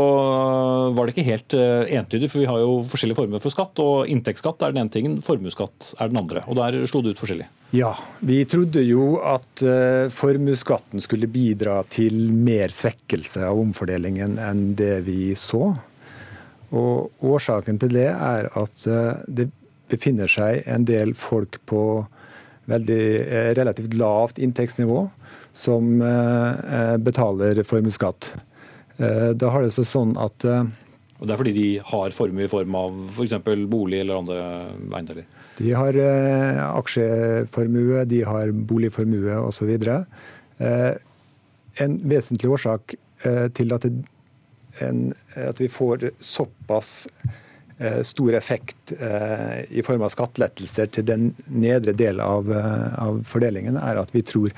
[0.96, 2.30] var det ikke helt eh, entydig.
[2.32, 5.92] For vi har jo forskjellige former for skatt, og inntektsskatt er den ene tingen, formuesskatt
[6.00, 6.44] er den andre.
[6.48, 7.48] Og der slo det ut forskjellig.
[7.76, 14.70] Ja, vi trodde jo at uh, formuesskatten skulle bidra til mer svekkelse av omfordelingen enn
[14.76, 15.70] det vi så.
[16.72, 19.50] Og årsaken til det er at uh, det
[19.92, 21.82] befinner seg en del folk på
[22.70, 25.04] veldig eh, relativt lavt inntektsnivå
[25.52, 28.34] som eh, betaler formuesskatt.
[28.96, 30.46] Eh, da har det sånn at
[31.22, 33.36] og Det er fordi de har formue i form av f.eks.
[33.46, 34.38] For bolig eller andre
[34.90, 35.28] eiendeler?
[35.54, 35.94] De har
[36.64, 39.70] aksjeformue, de har boligformue osv.
[40.58, 42.96] En vesentlig årsak
[43.54, 44.02] til at, det,
[44.82, 45.04] en,
[45.38, 47.41] at vi får såpass Eh,
[48.06, 53.78] stor effekt eh, i form av skattelettelser til den nedre del av, eh, av, fordelingen,
[53.80, 54.52] er at vi tror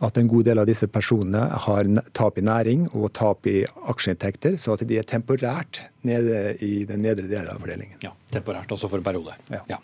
[0.00, 3.58] at en god del av disse personene har tap i næring og tap i
[3.92, 7.98] aksjeinntekter, så at de er temporært nede i den nedre delen av fordelingen.
[8.04, 9.36] Ja, Temporært, altså for en periode.
[9.52, 9.60] Ja.
[9.68, 9.80] Ja.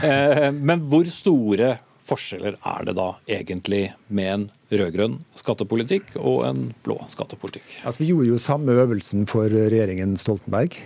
[0.00, 6.66] Eh, men hvor store forskjeller er det da egentlig med en rød-grønn skattepolitikk og en
[6.84, 7.66] blå skattepolitikk?
[7.84, 10.76] Altså, vi gjorde jo samme øvelsen for regjeringen Stoltenberg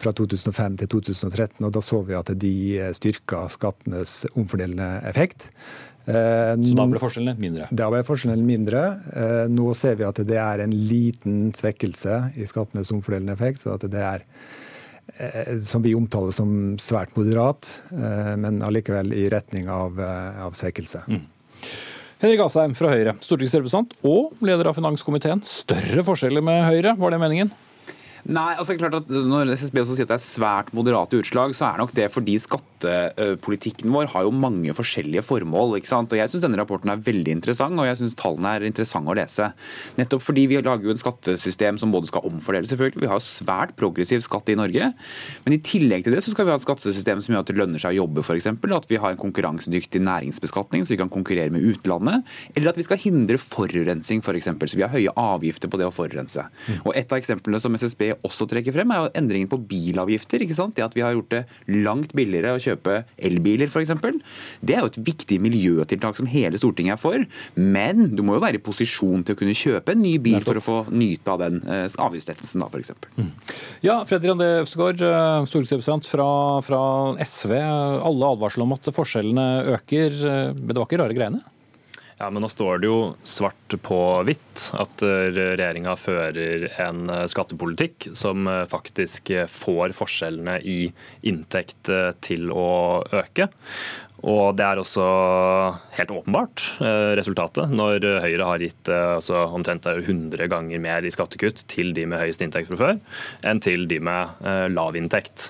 [0.00, 2.54] fra 2005 til 2013, og da så vi at de
[2.96, 5.50] styrka skattenes omfordelende effekt.
[6.10, 7.68] Eh, så da ble forskjellene mindre?
[7.76, 8.84] Da ble forskjellene mindre.
[9.12, 13.64] Eh, nå ser vi at det er en liten svekkelse i skattenes omfordelende effekt.
[13.64, 14.24] så at det er
[15.16, 21.04] eh, som vi omtaler som svært moderat, men allikevel i retning av, av svekkelse.
[21.10, 21.24] Mm.
[22.20, 25.40] Henrik Asheim fra Høyre, stortingsrepresentant og leder av finanskomiteen.
[25.46, 27.52] Større forskjeller med Høyre, var det meningen?
[28.28, 31.70] Nei, altså klart at Når SSB også sier at det er svært moderate utslag, så
[31.70, 35.78] er nok det fordi skattepolitikken vår har jo mange forskjellige formål.
[35.78, 36.12] ikke sant?
[36.12, 39.16] Og Jeg syns denne rapporten er veldig interessant, og jeg syns tallene er interessante å
[39.16, 39.50] lese.
[39.98, 43.04] Nettopp fordi vi lager jo en skattesystem som både skal omfordele, selvfølgelig.
[43.04, 44.92] Vi har jo svært progressiv skatt i Norge.
[45.44, 47.58] Men i tillegg til det så skal vi ha et skattesystem som gjør at det
[47.58, 48.50] lønner seg å jobbe, f.eks.
[48.80, 52.26] At vi har en konkurransedyktig næringsbeskatning så vi kan konkurrere med utlandet.
[52.54, 54.50] Eller at vi skal hindre forurensning, f.eks.
[54.60, 56.46] For så vi har høye avgifter på det å forurense.
[56.68, 56.82] Mm.
[56.84, 60.42] Og Et av eksemplene som SSB også trekker frem, er jo endringen på bilavgifter.
[60.44, 60.76] ikke sant?
[60.76, 61.42] Det at vi har gjort det
[61.84, 63.92] langt billigere å kjøpe elbiler, f.eks.
[64.60, 67.26] Det er jo et viktig miljøtiltak som hele Stortinget er for.
[67.54, 70.58] Men du må jo være i posisjon til å kunne kjøpe en ny bil for
[70.58, 72.92] å få nyte av den eh, avgiftslettelsen, da, f.eks.
[73.16, 73.30] Mm.
[73.86, 76.28] Ja, Fredrik André Øvstegård, eh, stortingsrepresentant fra,
[76.66, 76.82] fra
[77.24, 77.56] SV.
[78.10, 81.42] Alle advarsler om at forskjellene øker, eh, men det var ikke rare greiene?
[82.20, 87.24] Ja, men Nå står det jo svart på hvitt at eh, regjeringa fører en eh,
[87.32, 90.78] skattepolitikk som eh, faktisk får forskjellene i
[91.24, 91.88] inntekt
[92.20, 92.68] til å
[93.22, 93.48] øke.
[94.28, 95.04] Og det er også
[95.96, 101.12] helt åpenbart eh, resultatet når Høyre har gitt eh, altså, omtrent 100 ganger mer i
[101.12, 102.98] skattekutt til de med høyest inntekt fra før,
[103.48, 105.48] enn til de med eh, lav inntekt.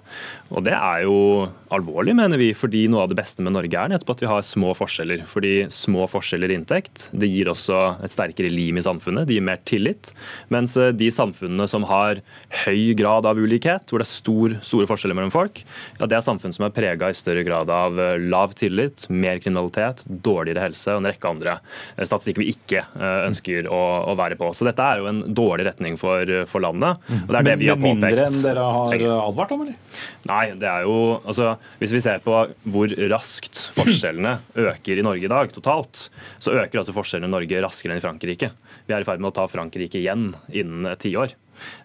[0.54, 3.90] Og det er jo alvorlig, mener vi, fordi noe av det beste med Norge er
[3.90, 5.24] nettopp at vi har små forskjeller.
[5.30, 9.46] Fordi små forskjeller i inntekt det gir også et sterkere lim i samfunnet, det gir
[9.46, 10.12] mer tillit.
[10.54, 12.22] Mens de samfunnene som har
[12.64, 15.62] høy grad av ulikhet, hvor det er stor, store forskjeller mellom folk,
[15.98, 18.59] ja, det er samfunn som er prega i større grad av lav tillit,
[19.10, 21.56] mer kriminalitet, dårligere helse og en rekke andre
[21.96, 24.50] eh, statistikker vi ikke eh, ønsker å, å, være på.
[24.56, 27.00] Så dette er jo en dårlig retning for, for landet.
[27.08, 28.00] og det er det vi har påpekt.
[28.00, 30.00] Mindre enn dere har advart om, eller?
[30.30, 32.36] Nei, det er jo altså, Hvis vi ser på
[32.70, 34.36] hvor raskt forskjellene
[34.68, 38.04] øker i Norge i dag totalt, så øker altså forskjellene i Norge raskere enn i
[38.04, 38.52] Frankrike.
[38.86, 41.36] Vi er i ferd med å ta Frankrike igjen innen tiår.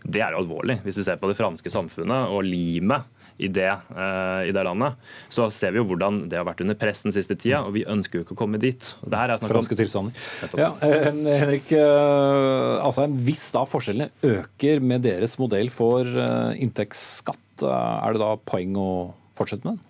[0.03, 0.79] Det er alvorlig.
[0.85, 4.95] Hvis vi ser på det franske samfunnet og limet i det, uh, i det, landet,
[5.33, 7.85] så ser vi jo hvordan det har vært under press den siste tida, og vi
[7.89, 8.91] ønsker jo ikke å komme dit.
[9.03, 10.15] Det her er Franske tilstander.
[10.59, 17.41] Ja, eh, Henrik, eh, altså Hvis da forskjellene øker med deres modell for eh, inntektsskatt,
[17.65, 18.89] er det da poeng å
[19.37, 19.84] fortsette med den?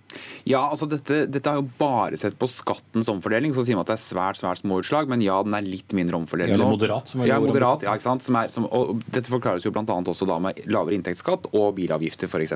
[0.46, 3.54] Ja, altså dette, dette har jo bare sett på skattens omfordeling.
[3.56, 5.94] Så sier man at det er svært svært små utslag, men ja, den er litt
[5.98, 8.26] mindre omfordelende Eller moderat, som er ja, moderat, ja, ikke sant?
[8.26, 9.84] Som er, som, og dette forklares jo bl.a.
[9.86, 12.56] også da med lavere inntektsskatt og bilavgifter f.eks.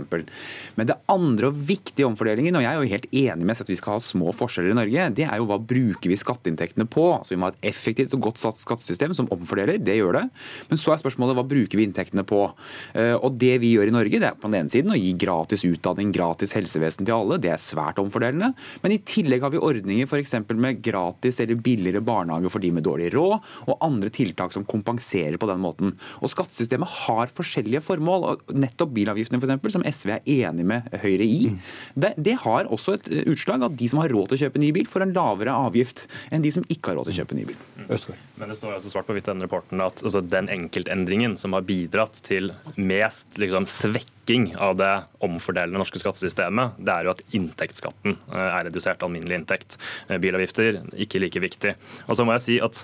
[0.78, 3.78] Men det andre og viktige omfordelingen, og jeg er jo helt enig med at vi
[3.80, 7.08] skal ha små forskjeller i Norge, det er jo hva bruker vi skatteinntektene på?
[7.18, 10.26] Altså Vi må ha et effektivt og godt satt skattesystem som omfordeler, det gjør det.
[10.70, 12.46] Men så er spørsmålet hva bruker vi inntektene på?
[12.94, 15.14] Eh, og det vi gjør i Norge, det er på den ene siden å gi
[15.20, 17.40] gratis utdanning, gratis helsevesen til alle.
[17.42, 18.52] det er svært omfordelende.
[18.84, 20.36] Men i tillegg har vi ordninger f.eks.
[20.54, 25.40] med gratis eller billigere barnehage for de med dårlig råd, og andre tiltak som kompenserer
[25.40, 25.96] på den måten.
[26.24, 28.28] Og Skattesystemet har forskjellige formål.
[28.30, 31.54] og Nettopp bilavgiftene, for eksempel, som SV er enig med Høyre i,
[32.00, 34.72] det, det, har også et utslag at de som har råd til å kjøpe ny
[34.76, 37.46] bil, får en lavere avgift enn de som ikke har råd til å kjøpe ny
[37.50, 37.60] bil.
[37.90, 38.22] Østgård.
[38.40, 41.56] Men det står altså svart på hvitt i denne rapporten at altså, den enkeltendringen som
[41.58, 44.94] har bidratt til mest liksom, svekking av det
[45.26, 49.80] omfordelende norske skattesystemet, det er jo at inntektsskatten eh, er redusert alminnelig inntekt.
[50.08, 51.74] Eh, bilavgifter ikke like viktig.
[52.08, 52.84] Og så må jeg si at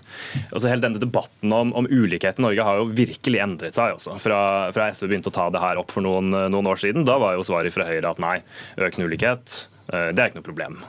[0.51, 3.95] altså, Hele denne debatten om, om ulikhet i Norge har jo virkelig endret seg.
[3.99, 4.17] Også.
[4.21, 4.39] Fra,
[4.75, 7.37] fra SV begynte å ta det her opp for noen, noen år siden, da var
[7.37, 8.39] jo svaret fra Høyre at nei,
[8.81, 9.55] økende ulikhet
[9.93, 10.81] eh, det er ikke noe problem.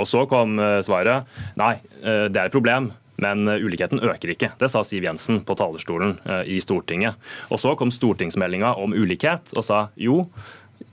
[0.00, 2.90] Og så kom svaret nei, det er et problem,
[3.22, 4.52] men eh, ulikheten øker ikke.
[4.58, 7.18] Det sa Siv Jensen på talerstolen eh, i Stortinget.
[7.50, 10.24] Og Så kom stortingsmeldinga om ulikhet og sa jo,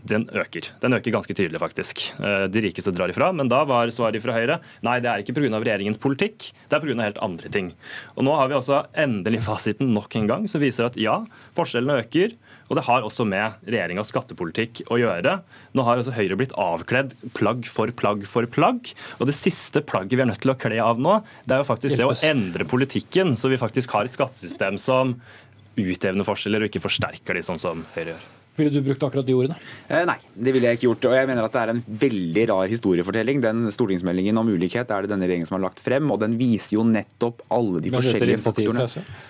[0.08, 0.70] den øker.
[0.82, 2.04] Den øker ganske tydelig, faktisk.
[2.20, 3.32] Eh, de rikeste drar ifra.
[3.36, 5.60] Men da var svaret fra Høyre nei, det er ikke pga.
[5.62, 6.98] regjeringens politikk, det er pga.
[7.04, 7.74] helt andre ting.
[8.16, 11.22] Og Nå har vi også endelig fasiten nok en gang, som viser at ja,
[11.58, 12.36] forskjellene øker.
[12.72, 15.42] Og det har også med regjeringas skattepolitikk å gjøre.
[15.76, 18.94] Nå har også Høyre blitt avkledd plagg for plagg for plagg.
[19.20, 21.68] Og det siste plagget vi er nødt til å kle av nå, det er jo
[21.68, 25.18] faktisk det å endre politikken, så vi faktisk har et skattesystem som
[25.80, 28.30] utjevner forskjeller og ikke forsterker de, sånn som Høyre gjør.
[28.60, 29.56] Ville du brukt akkurat de ordene?
[29.88, 31.06] Eh, nei, det ville jeg ikke gjort.
[31.08, 33.40] Og jeg mener at det er en veldig rar historiefortelling.
[33.44, 36.76] Den stortingsmeldingen om ulikhet er det denne regjeringen som har lagt frem, og den viser
[36.76, 38.88] jo nettopp alle de men forskjellige faktorene.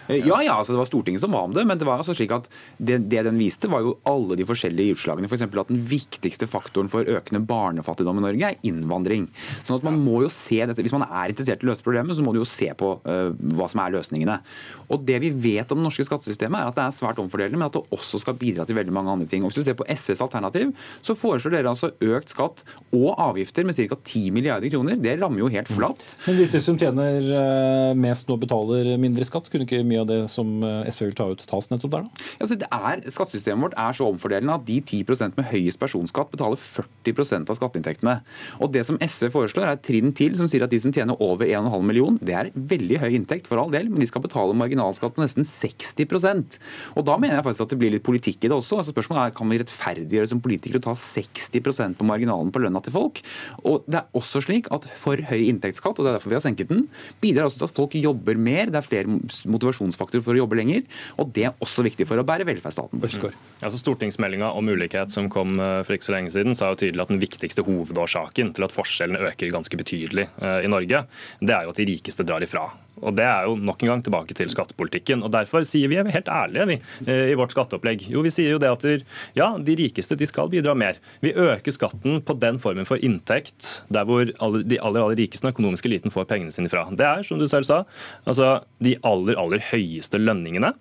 [0.09, 2.15] Eh, ja, ja, altså det var Stortinget som var om det, men det var altså
[2.17, 2.49] slik at
[2.81, 5.29] det, det den viste, var jo alle de forskjellige utslagene.
[5.29, 5.45] F.eks.
[5.45, 9.29] For at den viktigste faktoren for økende barnefattigdom i Norge er innvandring.
[9.61, 10.81] Sånn at man må jo se dette.
[10.81, 13.29] Hvis man er interessert i å løse problemet, så må du jo se på uh,
[13.53, 14.41] hva som er løsningene.
[14.89, 17.69] Og det vi vet om det norske skattesystemet, er at det er svært omfordelende, men
[17.69, 19.43] at det også skal bidra til veldig mange andre ting.
[19.43, 20.71] Og hvis du ser på SVs alternativ,
[21.03, 22.63] så foreslår dere altså økt skatt
[22.95, 23.99] og avgifter med ca.
[23.99, 24.99] 10 milliarder kroner.
[25.01, 26.15] Det rammer jo helt flatt.
[26.25, 30.09] Men disse de som tjener eh, mest nå betaler mindre skatt, kunne ikke mye av
[30.09, 32.25] det som eh, SV vil ta ut, tas nettopp der, da?
[32.43, 36.59] Altså, det er, skattesystemet vårt er så omfordelende at de 10% med høyest personskatt betaler
[36.61, 38.17] 40% av skatteinntektene.
[38.61, 41.19] Og det som SV foreslår, er et trinn til som sier at de som tjener
[41.23, 44.55] over 1,5 million, det er veldig høy inntekt for all del, men de skal betale
[44.57, 46.59] marginalskatt på nesten 60%
[46.99, 48.81] Og da mener jeg faktisk at det blir litt politikk i det også.
[48.81, 52.81] Altså Spørsmålet er kan vi rettferdiggjøre som politikere å ta 60% på marginalen på lønna
[52.85, 53.21] til folk.
[53.65, 56.43] Og det er også slik at for høy inntektsskatt, og det er derfor vi har
[56.45, 56.85] senket den,
[57.23, 58.69] bidrar også til at folk jobber mer.
[58.69, 59.09] Det er flere
[59.49, 60.85] motivasjonsfaktorer for å jobbe lenger.
[61.17, 63.01] Og det er også viktig for å bære velferdsstaten.
[63.01, 63.39] Mm.
[63.65, 67.05] Altså Stortingsmeldinga om ulikhet som kom eh, for ikke så lenge siden, sa jo tydelig
[67.05, 71.05] at den viktigste hovedårsaken til at forskjellene øker ganske betydelig eh, i Norge,
[71.41, 72.69] det er jo at de rikeste drar ifra.
[73.01, 75.23] Og Det er jo nok en gang tilbake til skattepolitikken.
[75.23, 76.77] og Derfor sier vi, er vi helt ærlige vi,
[77.07, 78.09] eh, i vårt skatteopplegg.
[78.11, 80.99] Jo, Vi sier jo det at ja, de rikeste de skal bidra mer.
[81.21, 85.87] Vi øker skatten på den formen for inntekt der hvor de aller, aller rikeste økonomiske
[85.87, 86.85] eliten får pengene sine fra.
[86.91, 87.83] Det er, som du selv sa,
[88.25, 90.73] altså de aller, aller høyeste lønningene.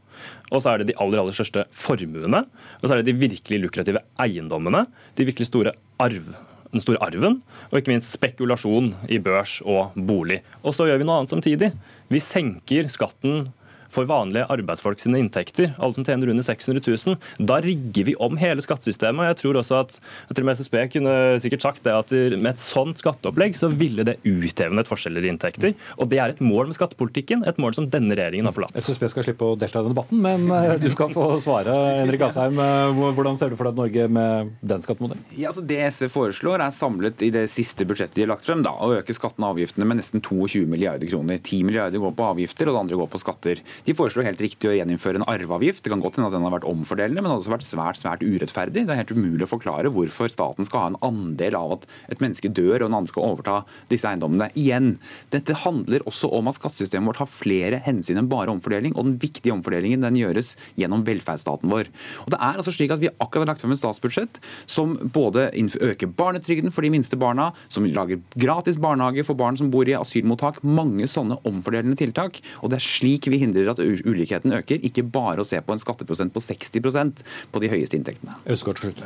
[0.50, 2.44] Og så er det de aller, aller største formuene.
[2.80, 4.86] Og så er det de virkelig lukrative eiendommene.
[5.16, 6.34] De virkelig store arv
[6.70, 10.40] den store arven, og ikke minst spekulasjon i børs og bolig.
[10.62, 11.72] Og så gjør vi noe annet samtidig.
[12.10, 13.48] Vi senker skatten
[13.92, 17.18] for vanlige arbeidsfolk sine inntekter, alle som tjener under 600 000.
[17.50, 19.30] Da rigger vi om hele skattesystemet.
[19.32, 19.96] Jeg tror også at
[20.30, 24.06] til og med SSB kunne sikkert sagt det at med et sånt skatteopplegg så ville
[24.06, 25.74] det utjevnet forskjeller i inntekter.
[25.98, 28.76] Og det er et mål med skattepolitikken, et mål som denne regjeringen har forlatt.
[28.78, 31.74] SSB skal slippe å delta i den debatten, men eh, du skal få svare.
[32.00, 35.24] Henrik Asheim, eh, hvordan ser du for deg Norge med den skattemodellen?
[35.36, 38.64] Ja, altså det SV foreslår er samlet i det siste budsjettet de har lagt frem,
[38.64, 41.40] da, å øke skattene og avgiftene med nesten 22 milliarder kroner.
[41.40, 43.62] 10 milliarder går på avgifter, og det andre går på skatter.
[43.86, 45.82] De foreslår helt riktig å gjeninnføre en arveavgift.
[45.84, 48.24] Det kan godt hende at den har vært omfordelende, men har også vært svært svært
[48.24, 48.84] urettferdig.
[48.86, 52.22] Det er helt umulig å forklare hvorfor staten skal ha en andel av at et
[52.22, 53.56] menneske dør og en annen skal overta
[53.92, 54.50] disse eiendommene.
[54.58, 54.92] Igjen,
[55.34, 59.18] dette handler også om at skattesystemet vårt har flere hensyn enn bare omfordeling, og den
[59.22, 61.90] viktige omfordelingen den gjøres gjennom velferdsstaten vår.
[62.26, 65.46] Og det er altså slik at Vi akkurat har lagt frem et statsbudsjett som både
[65.56, 69.96] øker barnetrygden for de minste barna, som lager gratis barnehage for barn som bor i
[69.96, 72.42] asylmottak, mange sånne omfordelende tiltak.
[72.60, 75.80] Og det er slik vi hindrer at ulikheten øker, ikke bare å se på en
[75.80, 78.36] skatteprosent på 60% på de høyeste inntektene.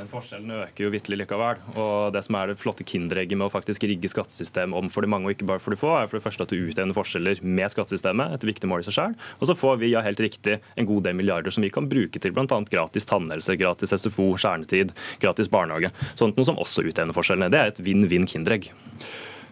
[0.00, 1.62] Men forskjellene øker jo vitterlig likevel.
[1.74, 5.12] Og det som er det flotte kinderegget med å faktisk rigge skattesystemet om for de
[5.12, 7.42] mange og ikke bare for de få, er for det første at du utjevner forskjeller
[7.44, 9.29] med skattesystemet, et viktig mål i seg selv.
[9.40, 12.20] Og så får vi ja, helt riktig en god del milliarder som vi kan bruke
[12.20, 12.61] til bl.a.
[12.70, 15.92] gratis tannhelse, gratis SFO, kjernetid, gratis barnehage.
[16.18, 17.53] Sånt noe som også utjevner forskjellene.
[17.53, 18.70] Det er et vinn-vinn kinderegg.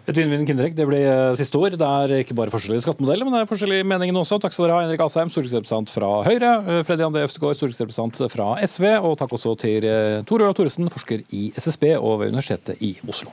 [0.02, 1.76] Et vinn-vinn kinderegg, det blir eh, siste ord.
[1.78, 4.40] Det er ikke bare forskjellige skattemodeller, men det er forskjellige meninger også.
[4.42, 8.48] Takk skal dere ha, Henrik Asheim, stortingsrepresentant fra Høyre, eh, Freddy André Øvstegård, stortingsrepresentant fra
[8.66, 12.82] SV, og takk også til eh, Tor Ola Thoresen, forsker i SSB og ved Universitetet
[12.82, 13.30] i Oslo.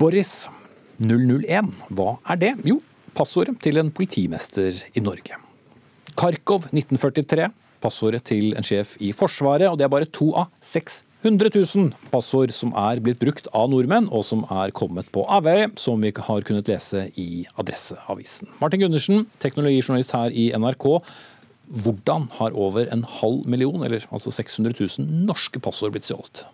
[0.00, 0.32] Boris
[0.96, 2.54] 001, hva er det?
[2.64, 2.80] Jo,
[3.12, 5.36] passordet til en politimester i Norge.
[6.16, 11.52] Kharkov 1943 passordet til en sjef i Forsvaret, og det er bare to av 600
[11.54, 16.02] 000 passord som er blitt brukt av nordmenn, og som er kommet på avveie, som
[16.02, 18.52] vi har kunnet lese i Adresseavisen.
[18.62, 20.90] Martin Gundersen, teknologijournalist her i NRK.
[21.66, 26.46] Hvordan har over en halv million, eller altså 600 000 norske passord blitt stjålet?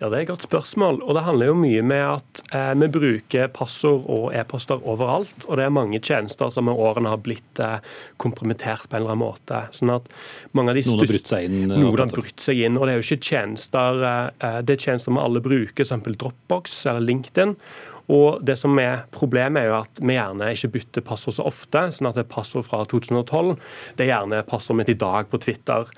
[0.00, 1.02] Ja, Det er et godt spørsmål.
[1.02, 5.46] og Det handler jo mye med at eh, vi bruker passord og e-poster overalt.
[5.48, 7.78] Og det er mange tjenester som med årene har blitt eh,
[8.18, 9.62] kompromittert på en eller annen måte.
[9.76, 10.08] sånn at
[10.52, 11.60] mange av de Noen har brutt seg inn?
[11.68, 15.12] Noen har brutt seg inn, og Det er jo ikke tjenester eh, det er tjenester
[15.12, 16.16] vi alle bruker, f.eks.
[16.20, 17.56] Dropbox eller LinkedIn.
[18.10, 21.86] Og det som er Problemet er jo at vi gjerne ikke bytter passord så ofte.
[21.94, 23.54] sånn at det er passord fra 2012
[23.96, 25.88] det er gjerne passordet mitt i dag på Twitter.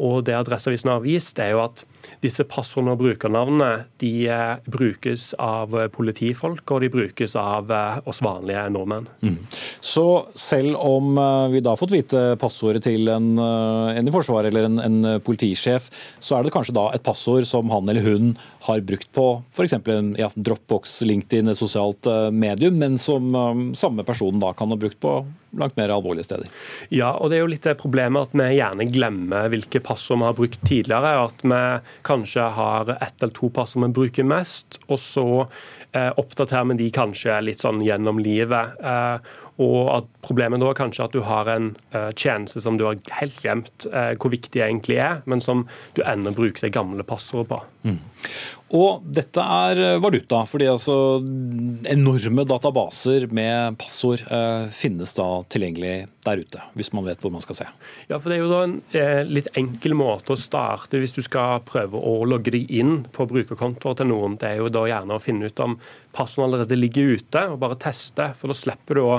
[0.00, 1.84] Og det Adresseavisen har vist, er jo at
[2.20, 3.68] disse passordene og brukernavnene
[4.00, 9.08] de eh, brukes av eh, politifolk, og de brukes av eh, oss vanlige nordmenn.
[9.24, 9.38] Mm.
[9.84, 10.04] Så
[10.38, 11.16] selv om
[11.52, 15.88] vi da har fått vite passordet til en, en i Forsvaret eller en, en, politisjef,
[16.20, 18.34] så er det kanskje da et passord som han eller hun
[18.66, 19.76] har brukt på f.eks.
[19.80, 24.78] en ja, Dropbox, LinkedIn, et sosialt medium, men som um, samme personen da kan ha
[24.80, 25.20] brukt på
[25.58, 26.46] langt mer alvorlige steder.
[26.88, 30.28] Ja, og det er jo litt det problemet at vi gjerne glemmer hvilke passord vi
[30.28, 31.12] har brukt tidligere.
[31.26, 31.60] At vi
[32.06, 36.90] kanskje har ett eller to passord vi bruker mest, og så eh, oppdaterer vi de
[36.94, 38.78] kanskje litt sånn gjennom livet.
[38.78, 42.84] Eh, og at Problemet da er kanskje at du har en uh, tjeneste som du
[42.86, 45.64] har helt glemt uh, hvor viktig det egentlig er, men som
[45.96, 47.58] du ennå bruker det gamle passordet på.
[48.70, 50.94] Og dette er eh, valuta, fordi altså
[51.90, 57.42] enorme databaser med passord eh, finnes da tilgjengelig der ute, hvis man vet hvor man
[57.42, 57.66] skal se.
[58.06, 61.22] Ja, for Det er jo da en eh, litt enkel måte å starte hvis du
[61.26, 64.38] skal prøve å logge deg inn på brukerkontoer til noen.
[64.38, 65.78] Det er jo da gjerne å finne ut om
[66.14, 68.30] passordene allerede ligger ute, og bare teste.
[68.38, 69.16] For da slipper du å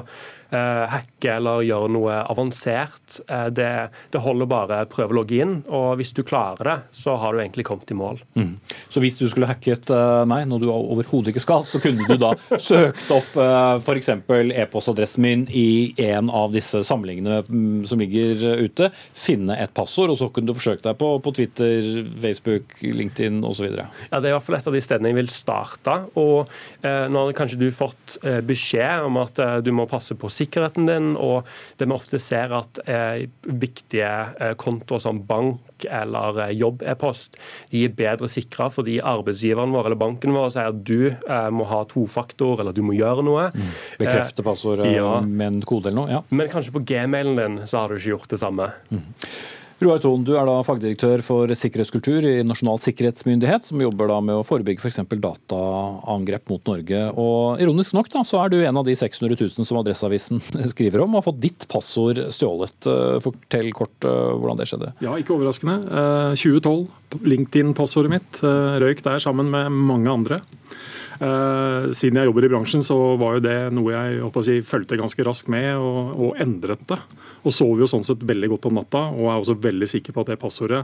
[0.52, 3.22] hacke eller gjøre noe avansert.
[3.28, 3.70] Eh, det,
[4.12, 7.42] det, holder bare prøve å logge inn, og hvis du klarer det, så har du
[7.42, 8.22] egentlig kommet i mål.
[8.36, 8.54] Mm.
[8.92, 12.18] Så hvis du skulle hacket eh, meg, når du overhodet ikke skal, så kunne du
[12.20, 12.34] da
[12.70, 13.38] søkt opp
[13.82, 14.12] f.eks.
[14.12, 20.20] e-postadressen min i en av disse samlingene mm, som ligger ute, finne et passord, og
[20.20, 23.72] så kunne du forsøke deg på, på Twitter, Facebook, LinkedIn osv.?
[23.72, 25.98] Ja, det er i hvert fall et av de stedene jeg vil starte.
[26.20, 26.52] Og
[26.84, 30.28] eh, nå har kanskje du fått eh, beskjed om at eh, du må passe på
[30.28, 31.14] sikkerheten din.
[31.18, 37.38] Og det vi ofte ser at eh, viktige eh, kontoer som bank eller eh, jobb-e-post
[37.72, 41.68] de er bedre sikra fordi arbeidsgiveren vår eller banken vår sier at du eh, må
[41.70, 43.50] ha tofaktor eller du må gjøre noe.
[43.56, 43.72] Mm.
[44.02, 45.16] Bekrefte passordet ja.
[45.26, 46.12] med en kode eller noe?
[46.12, 46.22] ja.
[46.30, 48.72] Men kanskje på gmailen din så har du ikke gjort det samme.
[48.92, 49.10] Mm.
[49.82, 54.38] Roar Thon, du er da fagdirektør for sikkerhetskultur i Nasjonal sikkerhetsmyndighet, som jobber da med
[54.38, 55.00] å forebygge f.eks.
[55.10, 57.00] For dataangrep mot Norge.
[57.18, 60.44] Og Ironisk nok da, så er du en av de 600 000 som Adresseavisen
[60.76, 62.90] skriver om, og har fått ditt passord stjålet.
[63.26, 64.94] Fortell kort hvordan det skjedde.
[65.02, 65.80] Ja, ikke overraskende.
[66.38, 66.86] 2012,
[67.34, 68.44] LinkedIn-passordet mitt
[68.86, 70.44] røyk der sammen med mange andre.
[71.22, 74.98] Eh, siden jeg jobber i bransjen, så var jo det noe jeg å si, fulgte
[74.98, 76.98] ganske raskt med og, og, endret det.
[77.46, 80.24] Og sover jo sånn sett veldig godt om natta og er også veldig sikker på
[80.24, 80.82] at det passordet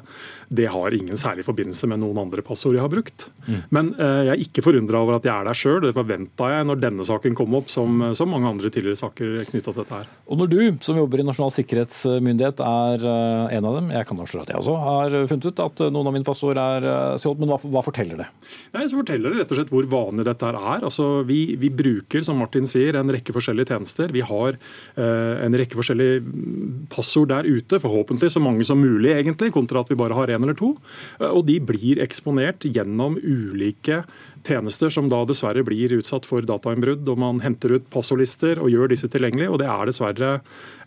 [0.53, 3.27] det har ingen særlig forbindelse med noen andre passord jeg har brukt.
[3.47, 3.59] Mm.
[3.73, 5.79] Men uh, jeg er ikke forundra over at jeg er der sjøl.
[5.87, 9.73] Det forventa jeg når denne saken kom opp, som, som mange andre tidligere saker knytta
[9.73, 10.11] til dette her.
[10.29, 14.21] Og når du, som jobber i Nasjonal sikkerhetsmyndighet, er uh, en av dem, jeg kan
[14.21, 16.89] avsløre at jeg også har funnet ut at noen av mine passord er
[17.21, 18.29] stjålet, men hva, hva, forteller det?
[18.75, 20.83] Nei, så forteller det rett og slett hvor vanlig dette er.
[20.85, 24.13] Altså, vi, vi, bruker, som Martin sier, en rekke forskjellige tjenester.
[24.13, 26.21] Vi har eh, en rekke forskjellige
[26.93, 30.43] passord der ute, forhåpentlig så mange som mulig, egentlig, kontra at vi bare har én
[30.43, 30.73] eller to.
[31.19, 34.03] Eh, og de blir eksponert gjennom ulike
[34.47, 37.07] tjenester som da dessverre blir utsatt for datainnbrudd.
[37.09, 39.51] og Man henter ut passordlister og gjør disse tilgjengelige.
[39.51, 40.33] og Det er dessverre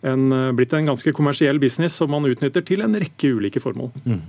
[0.01, 3.91] en, eh, blitt en ganske kommersiell business som man utnytter til en rekke ulike formål.
[4.05, 4.21] Mm.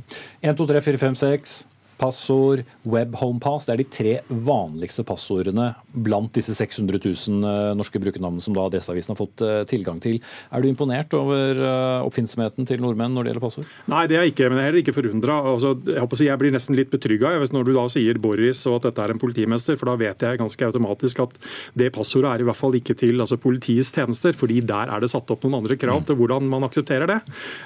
[0.42, 1.64] 1, 2, 3, 4, 5, 6
[2.03, 3.66] passord, web homepass.
[3.68, 4.14] Det er de tre
[4.48, 9.61] vanligste passordene blant disse 600 000 eh, norske brukernavnene som da Adresseavisen har fått eh,
[9.70, 10.18] tilgang til.
[10.50, 13.70] Er du imponert over eh, oppfinnsomheten til nordmenn når det gjelder passord?
[13.92, 15.38] Nei, det er jeg ikke, men jeg er heller ikke forundra.
[15.53, 18.88] Altså, jeg, si, jeg blir nesten litt betrygga når du da sier Boris og at
[18.88, 21.34] dette er en politimester, for da vet jeg ganske automatisk at
[21.78, 25.11] det passordet er i hvert fall ikke til altså, politiets tjenester, fordi der er det
[25.12, 27.18] satt opp noen andre krav til hvordan man aksepterer det.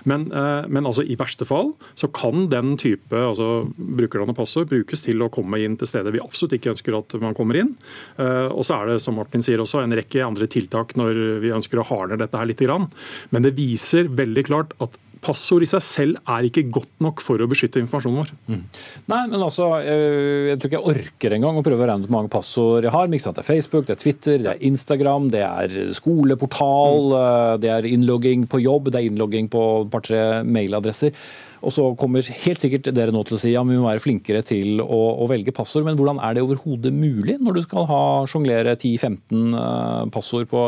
[0.08, 5.04] Men, men altså, i verste fall så kan den type altså, brukernavn og passord brukes
[5.06, 7.72] til å komme inn til steder vi absolutt ikke ønsker at man kommer inn.
[8.20, 11.54] Eh, og så er det, som Martin sier også, en rekke andre tiltak når vi
[11.54, 12.62] ønsker å hardne dette her litt.
[13.30, 14.96] Men det viser veldig klart at
[15.26, 18.32] passord i seg selv er ikke godt nok for å beskytte informasjonen vår.
[18.52, 18.62] Mm.
[19.12, 22.10] Nei, men altså, eh, Jeg tror ikke jeg orker engang å prøve å regne ut
[22.10, 23.08] hvor mange passord jeg har.
[23.08, 27.60] Det er Facebook, det er Twitter, det er Instagram, det er skoleportal, mm.
[27.64, 31.16] det er innlogging på jobb, det er innlogging på et par-tre mailadresser.
[31.66, 34.42] Og så kommer helt sikkert dere nå til å si ja, vi må være flinkere
[34.46, 35.86] til å, å velge passord.
[35.88, 37.88] Men hvordan er det overhodet mulig når du skal
[38.30, 40.62] sjonglere 10-15 eh, passord på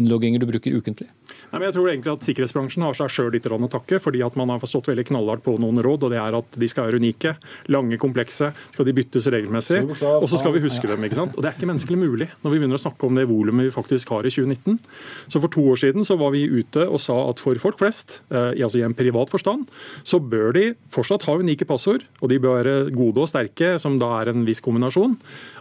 [0.00, 1.10] innlogginger du bruker ukentlig?
[1.50, 4.36] Nei, men jeg tror egentlig at Sikkerhetsbransjen har seg sjøl litt å takke, fordi at
[4.38, 6.06] man har stått veldig knallhardt på noen råd.
[6.06, 7.34] og det er at De skal være unike,
[7.74, 9.80] lange, komplekse, skal de byttes regelmessig.
[9.90, 11.02] Og så skal vi huske dem.
[11.02, 11.34] ikke sant?
[11.34, 13.74] Og Det er ikke menneskelig mulig når vi begynner å snakke om det volumet vi
[13.74, 14.78] faktisk har i 2019.
[15.26, 18.20] Så For to år siden så var vi ute og sa at for folk flest,
[18.30, 19.66] eh, altså i en privat forstand,
[20.04, 22.06] så bør de fortsatt ha unike passord.
[22.22, 25.18] Og de bør være gode og sterke, som da er en viss kombinasjon.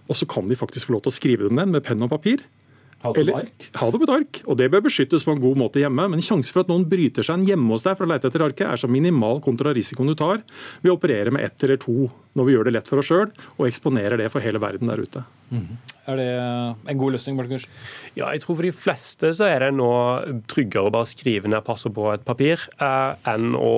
[0.10, 2.14] Og så kan de faktisk få lov til å skrive dem ned med penn og
[2.14, 2.46] papir.
[3.00, 3.68] Ha det på et ark?
[3.72, 4.41] Det på et ark.
[4.45, 6.08] Og det bør beskyttes på en god måte hjemme.
[6.12, 8.43] Men sjansen for at noen bryter seg inn hjemme hos deg for å lete etter
[8.43, 10.41] arket, er så minimal kontra risikoen du tar
[10.82, 13.30] ved å operere med ett eller to når vi gjør det lett for oss sjøl,
[13.58, 15.24] og eksponerer det for hele verden der ute.
[15.50, 15.80] Mm.
[16.10, 16.28] Er det
[16.90, 17.66] en god løsning, Markus?
[18.16, 19.90] Ja, jeg tror for de fleste så er det nå
[20.50, 23.74] tryggere å bare skrive ned passet på et papir eh, enn å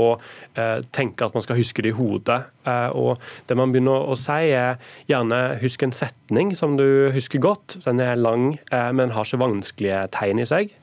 [0.56, 2.42] eh, tenke at man skal huske det i hodet.
[2.68, 4.80] Eh, og det man begynner å si, er
[5.12, 7.80] gjerne husk en setning som du husker godt.
[7.88, 10.76] Den er lang, eh, men har ikke vanskelige tegn i seg.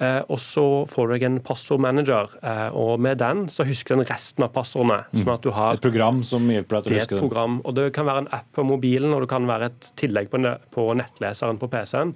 [0.00, 4.46] Eh, og så får du en passordmanager, eh, og med den så husker den resten
[4.46, 5.02] av passordene.
[5.12, 5.20] Mm.
[5.20, 5.76] sånn at du har...
[5.76, 7.18] Et program som hjelper deg til å huske det?
[7.18, 9.90] Et program, og Det kan være en app på mobilen, og det kan være et
[10.00, 12.14] tillegg på nettleseren på PC-en.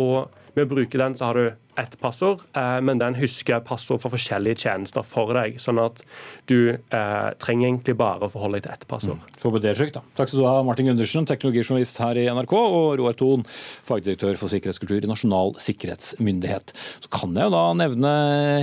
[0.00, 4.02] Og med å bruke den så har du ett passord, eh, men den husker passord
[4.02, 5.58] for forskjellige tjenester for deg.
[5.62, 6.02] Sånn at
[6.50, 9.20] du eh, trenger egentlig bare å forholde deg til ett passord.
[9.22, 9.38] Mm.
[9.42, 10.02] Får det da.
[10.18, 13.44] Takk skal du ha, Martin Gundersen, teknologijournalist her i NRK, og Roar Thon,
[13.88, 16.74] fagdirektør for sikkerhetskultur i Nasjonal sikkerhetsmyndighet.
[17.04, 18.14] Så kan jeg jo da nevne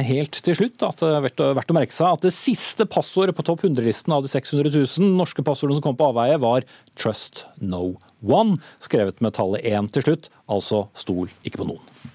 [0.05, 3.45] helt til slutt at det er verdt å merke seg at det siste passordet på
[3.47, 7.95] topp 100-listen av de 600 000 norske passordene som kom på avveie, var 'Trust No
[8.25, 12.14] One', skrevet med tallet 1 til slutt, altså stol ikke på noen.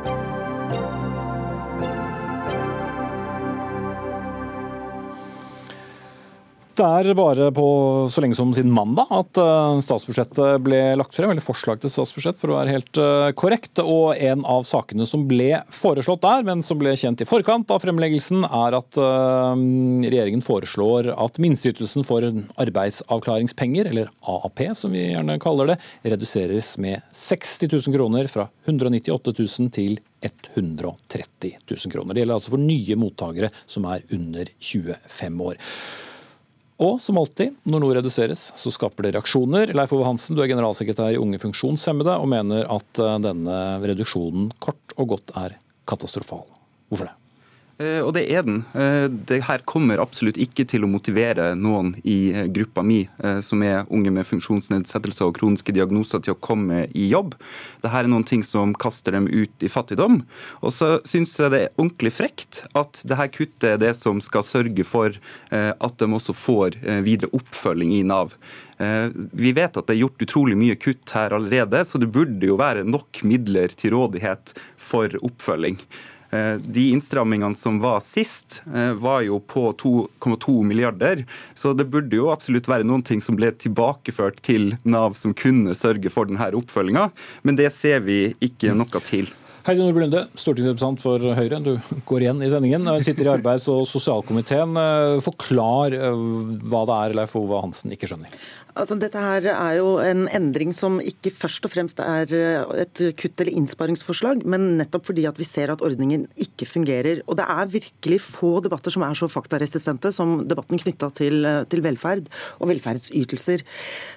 [6.71, 7.65] Det er bare på
[8.07, 12.37] så lenge som siden mandag at eh, statsbudsjettet ble lagt frem, eller forslag til statsbudsjett
[12.39, 13.81] for å være helt eh, korrekt.
[13.83, 17.83] Og en av sakene som ble foreslått der, men som ble kjent i forkant av
[17.83, 19.63] fremleggelsen, er at eh,
[20.05, 22.23] regjeringen foreslår at minsteytelsen for
[22.63, 25.77] arbeidsavklaringspenger, eller AAP som vi gjerne kaller det,
[26.13, 32.15] reduseres med 60 000 kroner fra 198 000 til 130 000 kroner.
[32.15, 35.59] Det gjelder altså for nye mottakere som er under 25 år.
[36.81, 39.73] Og som alltid, når noe reduseres, så skaper det reaksjoner.
[39.77, 44.49] Leif Ove Hansen, du er generalsekretær i Unge funksjonshemmede og mener at eh, denne reduksjonen
[44.63, 45.59] kort og godt er
[45.89, 46.47] katastrofal.
[46.89, 47.20] Hvorfor det?
[47.81, 48.61] Eh, og det er den.
[48.77, 53.01] Eh, det her kommer absolutt ikke til å motivere noen i eh, gruppa mi,
[53.45, 57.35] som er unge med funksjonsnedsettelser og kroniske diagnoser, til å komme i jobb.
[57.81, 60.21] Dette er noen ting som kaster dem ut i fattigdom.
[60.61, 64.45] Og så syns jeg det er ordentlig frekt at dette kuttet er det som skal
[64.45, 65.15] sørge for
[65.51, 68.35] at de også får videre oppfølging i Nav.
[69.37, 72.59] Vi vet at det er gjort utrolig mye kutt her allerede, så det burde jo
[72.61, 75.79] være nok midler til rådighet for oppfølging.
[76.31, 81.25] Eh, de innstrammingene som var sist, eh, var jo på 2,2 milliarder.
[81.53, 85.75] Så det burde jo absolutt være noen ting som ble tilbakeført til Nav som kunne
[85.75, 87.09] sørge for denne oppfølginga,
[87.43, 89.27] men det ser vi ikke noe til.
[89.61, 91.59] Heidi Nordby Lunde, stortingsrepresentant for Høyre.
[91.61, 91.75] Du
[92.09, 92.87] går igjen i sendingen.
[92.97, 94.73] Du sitter i arbeids- og sosialkomiteen.
[94.73, 98.31] Eh, forklar hva det er Leif Ove Hansen ikke skjønner.
[98.71, 103.01] Altså, dette her er jo en endring som ikke først og fremst er eh, et
[103.19, 107.19] kutt- eller innsparingsforslag, men nettopp fordi at vi ser at ordningen ikke fungerer.
[107.27, 111.63] Og det er virkelig få debatter som er så faktaresistente som debatten knytta til, eh,
[111.71, 112.29] til, velferd
[112.61, 113.63] og velferdsytelser.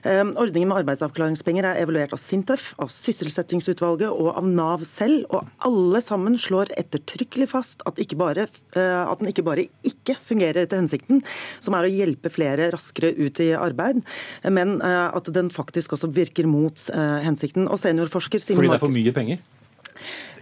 [0.04, 5.48] Um, ordningen med arbeidsavklaringspenger er evaluert av Sintef, av Sysselsettingsutvalget og av Nav selv, og
[5.64, 8.46] alle sammen slår ettertrykkelig fast at, ikke bare,
[8.76, 11.24] uh, at den ikke bare ikke fungerer etter hensikten,
[11.58, 14.04] som er å hjelpe flere raskere ut i arbeid
[14.52, 17.68] men eh, at den faktisk også virker mot eh, hensikten.
[17.68, 19.44] Og seniorforsker Fordi det er for mye penger?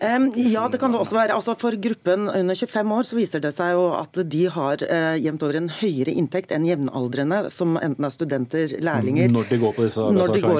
[0.03, 1.37] Ja, det kan det også være.
[1.37, 5.19] Altså For gruppen under 25 år så viser det seg jo at de har eh,
[5.23, 9.77] jevnt over en høyere inntekt enn jevnaldrende, som enten er studenter, lærlinger Når de går
[9.77, 10.03] på disse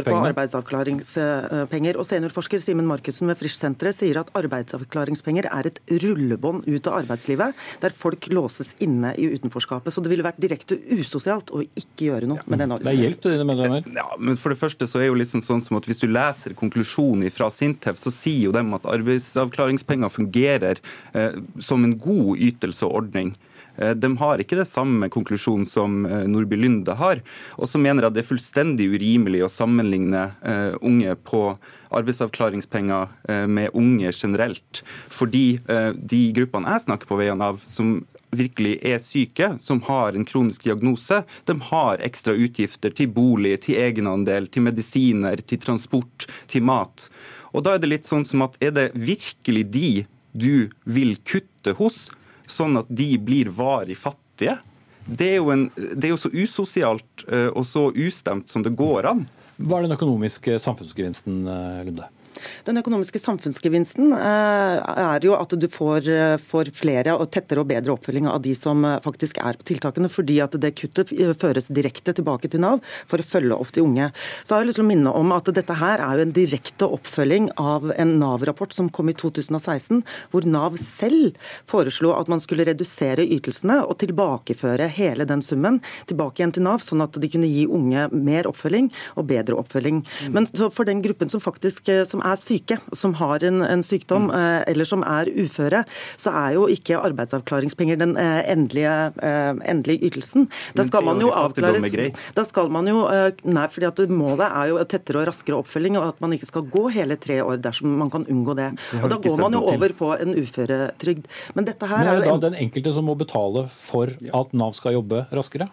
[0.07, 1.99] på arbeidsavklaringspenger.
[1.99, 7.59] Og Seniorforsker Simen Markussen ved Frisch-senteret sier at arbeidsavklaringspenger er et rullebånd ut av arbeidslivet,
[7.83, 9.95] der folk låses inne i utenforskapet.
[9.95, 12.93] Så det ville vært direkte usosialt å ikke gjøre noe med den ordningen.
[12.93, 13.91] Det er hjelp til dine medlemmer?
[13.97, 16.55] Ja, men for det første så er jo liksom sånn som at Hvis du leser
[16.57, 20.79] konklusjonen fra Sintef, så sier jo dem at arbeids arbeidsavklaringspenger fungerer
[21.15, 23.35] eh, som en god ytelse og ordning.
[23.77, 27.23] Eh, de har ikke det samme konklusjonen som eh, Nordby Lunde har.
[27.57, 30.31] Og så mener jeg det er fullstendig urimelig å sammenligne
[30.83, 31.57] unge på
[31.93, 34.81] arbeidsavklaringspenger med unge generelt.
[35.13, 35.59] Fordi
[35.93, 37.99] de gruppene jeg snakker på vegne av, som
[38.33, 43.77] virkelig er syke, som har en kronisk diagnose, de har ekstra utgifter til bolig, til
[43.83, 47.11] egenandel, til medisiner, til transport, til mat.
[47.53, 49.91] Og da er det litt sånn som at er det virkelig de
[50.33, 52.07] du vil kutte hos,
[52.49, 54.59] sånn at de blir varig fattige?
[55.05, 58.75] Det er jo, en, det er jo så usosialt eh, og så ustemt som det
[58.79, 59.25] går an.
[59.59, 62.09] Hva er den økonomiske samfunnsgevinsten, eh, Lunde?
[62.67, 67.69] Den økonomiske samfunnsgevinsten eh, er jo at du får, eh, får, flere og tettere og
[67.71, 71.71] bedre oppfølging av de som eh, faktisk er på tiltakene, fordi at det kuttet føres
[71.73, 72.81] direkte tilbake til Nav
[73.11, 74.11] for å følge opp de unge.
[74.43, 76.89] Så har jeg lyst til å minne om at dette her er jo en direkte
[76.99, 81.39] oppfølging av en Nav-rapport som kom i 2016, hvor Nav selv
[81.69, 85.81] foreslo at man skulle redusere ytelsene og tilbakeføre hele den summen
[86.11, 90.03] tilbake igjen til Nav, sånn at de kunne gi unge mer oppfølging og bedre oppfølging.
[90.29, 90.37] Mm.
[90.37, 94.29] Men for den gruppen som faktisk som er er syke, som har en, en sykdom,
[94.29, 94.35] mm.
[94.43, 95.83] Eh, eller som er uføre,
[96.21, 100.49] så er jo ikke arbeidsavklaringspenger den eh, endelige, eh, endelige ytelsen.
[100.79, 101.87] Da skal man jo avklares
[102.37, 106.11] Da skal man jo Nei, fordi at målet er jo tettere og raskere oppfølging, og
[106.13, 108.71] at man ikke skal gå hele tre år dersom man kan unngå det.
[109.03, 111.27] Og Da går man jo over på en uføretrygd.
[111.57, 114.77] Men dette her Men er jo da den enkelte som må betale for at Nav
[114.79, 115.69] skal jobbe raskere?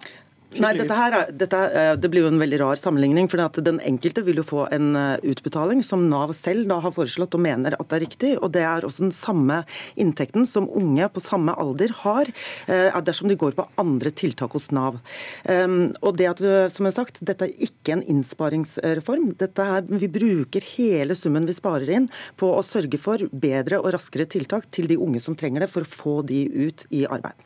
[0.58, 3.30] Nei, dette her, dette, eh, Det blir jo en veldig rar sammenligning.
[3.30, 7.36] for Den enkelte vil jo få en eh, utbetaling som Nav selv da har foreslått
[7.36, 8.41] og mener at det er riktig.
[8.41, 9.64] og Det er også den samme
[9.95, 12.26] inntekten som unge på samme alder har
[12.68, 15.00] eh, dersom de går på andre tiltak hos Nav.
[15.45, 19.38] Ehm, og det at vi, som jeg har sagt, Dette er ikke en innsparingsreform.
[19.38, 23.93] Dette er, vi bruker hele summen vi sparer inn på å sørge for bedre og
[23.93, 27.38] raskere tiltak til de unge som trenger det, for å få de ut i arbeid.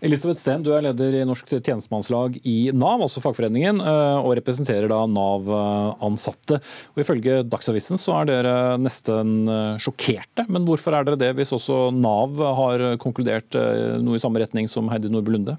[0.00, 4.88] Elisabeth Steen, du er leder i Norsk tjenestemannslag i Nav, også fagforeningen, eh, og representerer
[4.88, 6.60] da Nav-ansatte.
[6.94, 11.52] Og Ifølge Dagsavisen så er dere nesten eh, sjokkerte, men hvorfor er dere det, hvis
[11.56, 15.58] også Nav har konkludert eh, noe i samme retning som Heidi Nordby Lunde?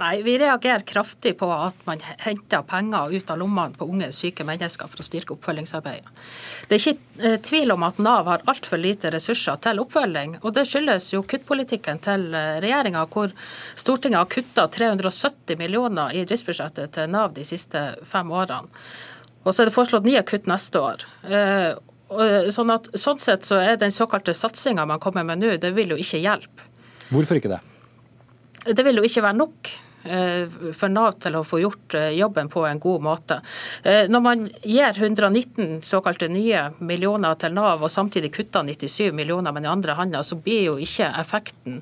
[0.00, 4.44] Nei, Vi reagerer kraftig på at man henter penger ut av lommene på unge syke
[4.48, 6.08] mennesker for å styrke oppfølgingsarbeidet.
[6.68, 10.38] Det er ikke eh, tvil om at Nav har altfor lite ressurser til oppfølging.
[10.42, 13.34] og Det skyldes jo kuttpolitikken til eh, regjeringa, hvor
[13.78, 18.70] Stortinget har kutta 370 millioner i driftsbudsjettet til Nav de siste fem årene.
[19.42, 21.04] Og så er det foreslått nye kutt neste år.
[21.26, 21.72] Eh,
[22.52, 25.94] sånn, at, sånn sett så er den såkalte satsinga man kommer med nå, det vil
[25.94, 26.70] jo ikke hjelpe.
[27.12, 27.60] Hvorfor ikke det?
[28.66, 29.72] Det vil jo ikke være nok.
[30.02, 33.36] for Nav til å få gjort jobben på en god måte.
[33.84, 39.62] Når man gir 119 såkalte nye millioner til Nav, og samtidig kutter 97 millioner med
[39.62, 41.78] den andre handa, så blir jo ikke effekten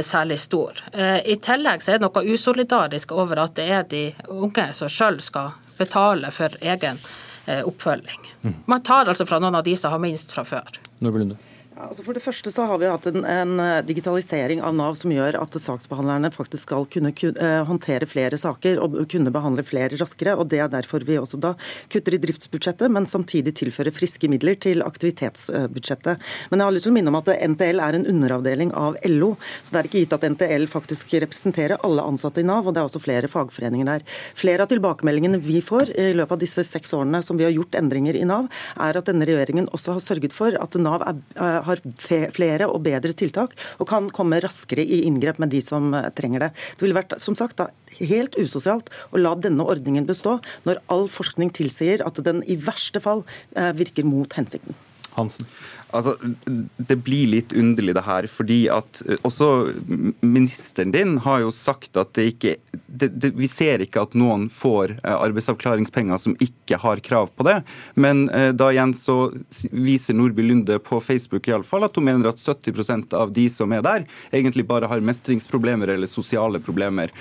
[0.00, 0.80] særlig stor.
[0.96, 5.20] I tillegg så er det noe usolidarisk over at det er de unge som sjøl
[5.20, 7.02] skal betale for egen
[7.46, 8.32] oppfølging.
[8.42, 8.54] Mm.
[8.64, 10.80] Man tar altså fra noen av de som har minst fra før.
[11.04, 11.36] Lunde.
[11.76, 15.12] Altså for det første så har vi hatt en, en, eh, digitalisering av Nav som
[15.12, 20.38] gjør at saksbehandlerne faktisk skal kunne, uh, håndtere flere saker og kunne behandle flere raskere.
[20.40, 21.52] og Det er derfor vi også da
[21.92, 26.22] kutter i driftsbudsjettet, men samtidig tilfører friske midler til aktivitetsbudsjettet.
[26.50, 29.36] Men jeg har lyst til å minne om at NTL er en underavdeling av LO.
[29.62, 32.80] Så det er ikke gitt at NTL faktisk representerer alle ansatte i Nav, og det
[32.80, 34.06] er også flere fagforeninger der.
[34.34, 37.76] Flere av tilbakemeldingene vi får i løpet av disse seks årene som vi har gjort
[37.76, 38.48] endringer i Nav,
[38.80, 42.82] er at denne regjeringen også har sørget for at Nav er, uh, har flere og
[42.86, 46.50] bedre tiltak og kan komme raskere i inngrep med de som eh, trenger det.
[46.76, 50.38] Det ville vært som sagt, da, helt usosialt å la denne ordningen bestå,
[50.68, 53.24] når all forskning tilsier at den i verste fall
[53.56, 54.76] eh, virker mot hensikten.
[55.16, 55.48] Hansen.
[55.94, 56.16] Altså,
[56.76, 58.26] Det blir litt underlig, det her.
[58.26, 59.72] fordi at eh, også
[60.20, 62.56] ministeren din har jo sagt at det ikke
[62.86, 67.46] det, det, Vi ser ikke at noen får eh, arbeidsavklaringspenger som ikke har krav på
[67.46, 67.62] det.
[67.94, 69.30] Men eh, da igjen så
[69.70, 73.48] viser Nordby Lunde på Facebook i alle fall at hun mener at 70 av de
[73.52, 77.12] som er der, egentlig bare har mestringsproblemer eller sosiale problemer.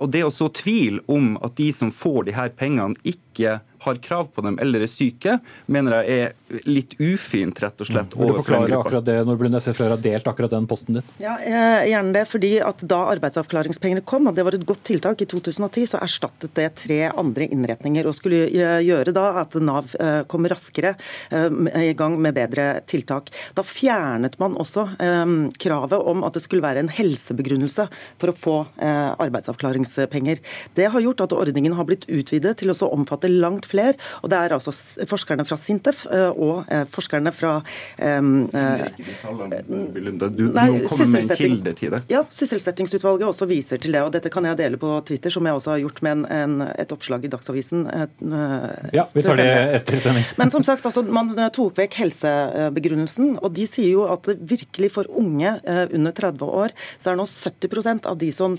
[0.00, 4.00] Og det å så tvil om at de som får de her pengene, ikke har
[4.04, 8.14] krav på dem eller er syke, mener jeg er litt ufint, rett og slett.
[8.14, 8.20] Mm.
[8.20, 11.12] Vil du forklare akkurat det, når Blund SFR har delt akkurat den posten din?
[11.22, 11.36] Ja,
[11.86, 12.26] gjerne det.
[12.30, 16.54] fordi at Da arbeidsavklaringspengene kom, og det var et godt tiltak i 2010, så erstattet
[16.58, 18.06] det tre andre innretninger.
[18.06, 20.94] og Skulle gjøre da at Nav eh, kom raskere
[21.30, 21.48] eh,
[21.90, 23.30] i gang med bedre tiltak.
[23.56, 27.88] Da fjernet man også eh, kravet om at det skulle være en helsebegrunnelse
[28.20, 30.40] for å få arbeidsavklaringspenger.
[30.76, 33.94] Det har gjort at ordningen har blitt utvidet til å omfatte langt flere.
[34.22, 34.74] Og det er altså
[35.08, 41.74] forskerne fra Sintef eh, og eh, forskerne fra um, Du må komme med en kilde
[41.78, 42.02] til det.
[42.12, 44.02] Ja, Sysselsettingsutvalget også viser til det.
[44.04, 46.66] og Dette kan jeg dele på Twitter, som jeg også har gjort med en, en,
[46.74, 47.86] et oppslag i Dagsavisen.
[47.90, 48.24] Et,
[48.96, 49.48] ja, vi tar det
[49.80, 50.26] etter sending.
[50.40, 55.10] Men som sagt, altså, man tok vekk helsebegrunnelsen, og de sier jo at virkelig for
[55.20, 58.56] unge under 30 år, så er nå 70% av de som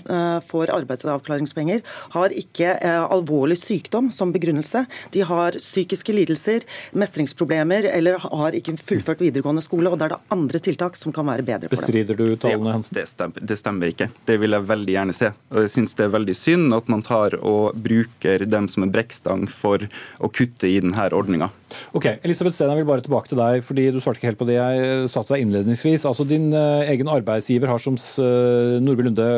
[0.48, 1.82] får arbeidsavklaringspenger,
[2.16, 4.84] har ikke alvorlig sykdom som begrunnelse.
[5.10, 9.90] De har psykiske lidelser, mestringsproblemer eller har ikke fullført videregående skole.
[9.90, 11.82] og Da er det andre tiltak som kan være bedre for dem.
[11.82, 12.96] Bestrider du tallene, Hansen?
[12.98, 14.10] Det stemmer, det stemmer ikke.
[14.28, 15.32] Det vil jeg veldig gjerne se.
[15.52, 18.92] Og jeg syns det er veldig synd at man tar og bruker dem som en
[18.94, 19.88] brekkstang for
[20.22, 21.50] å kutte i denne ordninga.
[21.96, 24.48] Ok, Elisabeth Steen, jeg vil bare tilbake til deg, fordi du svarte ikke helt på
[24.48, 26.06] det jeg satte seg innledningsvis.
[26.08, 29.28] Altså Din uh, egen arbeidsgiver har, som uh, Nordby Lunde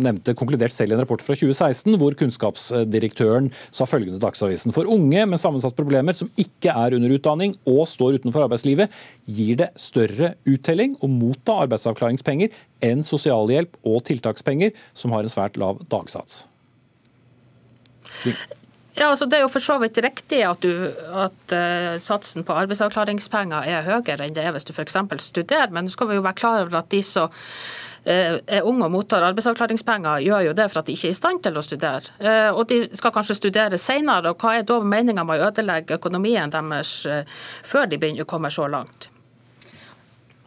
[0.00, 4.74] nevnte, konkludert selv i en rapport fra 2016, hvor kunnskapsdirektøren sa følgende Dagsavisen.
[4.76, 8.92] For unge med sammensatte problemer som ikke er under utdanning og står utenfor arbeidslivet,
[9.30, 12.54] gir det større uttelling å motta arbeidsavklaringspenger
[12.86, 16.44] enn sosialhjelp og tiltakspenger, som har en svært lav dagsats.
[18.96, 20.90] Ja, altså Det er jo for så vidt riktig at, du,
[21.24, 24.98] at uh, satsen på arbeidsavklaringspenger er høyere enn det er hvis du f.eks.
[25.22, 28.88] studerer, men nå skal vi jo være klar over at de som uh, er unge
[28.88, 31.64] og mottar arbeidsavklaringspenger, gjør jo det for at de ikke er i stand til å
[31.64, 32.16] studere.
[32.18, 34.34] Uh, og de skal kanskje studere senere.
[34.34, 36.98] og Hva er da meninga med å ødelegge økonomien deres
[37.62, 39.10] før de begynner å komme så langt?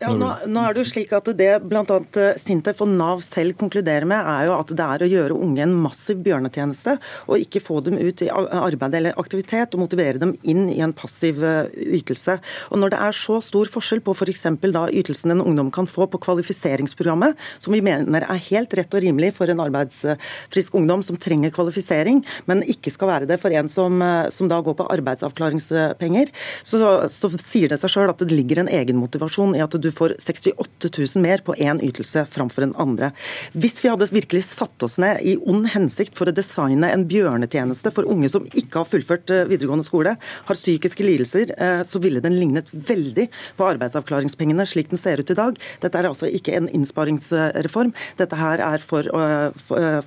[0.04, 1.84] Ja, nå, nå, er Det jo slik at det bl.a.
[2.20, 5.64] Eh, Sintef og Nav selv konkluderer med, er jo at det er å gjøre unge
[5.64, 6.98] en massiv bjørnetjeneste,
[7.30, 10.96] og ikke få dem ut i arbeid eller aktivitet og motivere dem inn i en
[10.98, 12.36] passiv eh, ytelse.
[12.72, 14.44] Og Når det er så stor forskjell på f.eks.
[14.76, 19.06] da ytelsen en ungdom kan få på kvalifiseringsprogrammet, som vi mener er helt rett og
[19.06, 23.72] rimelig for en arbeidsfrisk ungdom som trenger kvalifisering, men ikke skal være det for en
[23.72, 28.36] som, eh, som da går på arbeidsavklaringspenger, så, så sier det seg sjøl at det
[28.36, 32.76] ligger en egenmotivasjon i at du får 68 000 mer på én ytelse framfor en
[32.82, 33.12] andre.
[33.54, 37.94] Hvis vi hadde virkelig satt oss ned i ond hensikt for å designe en bjørnetjeneste
[37.94, 42.24] for unge som ikke har fullført eh, videregående skole, har psykiske lidelser, eh, så ville
[42.24, 45.60] den lignet veldig på arbeidsavklaringspengene slik den ser ut i dag.
[45.84, 47.94] Dette er altså ikke en innsparingsreform.
[48.20, 49.08] Dette her er for,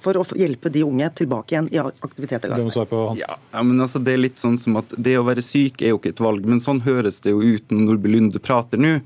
[0.03, 2.47] for å hjelpe de unge tilbake igjen i aktivitet.
[3.53, 6.01] Ja, men altså, det er litt sånn som at det å være syk er jo
[6.01, 8.97] ikke et valg, men sånn høres det jo ut når Nordby Lunde prater nå.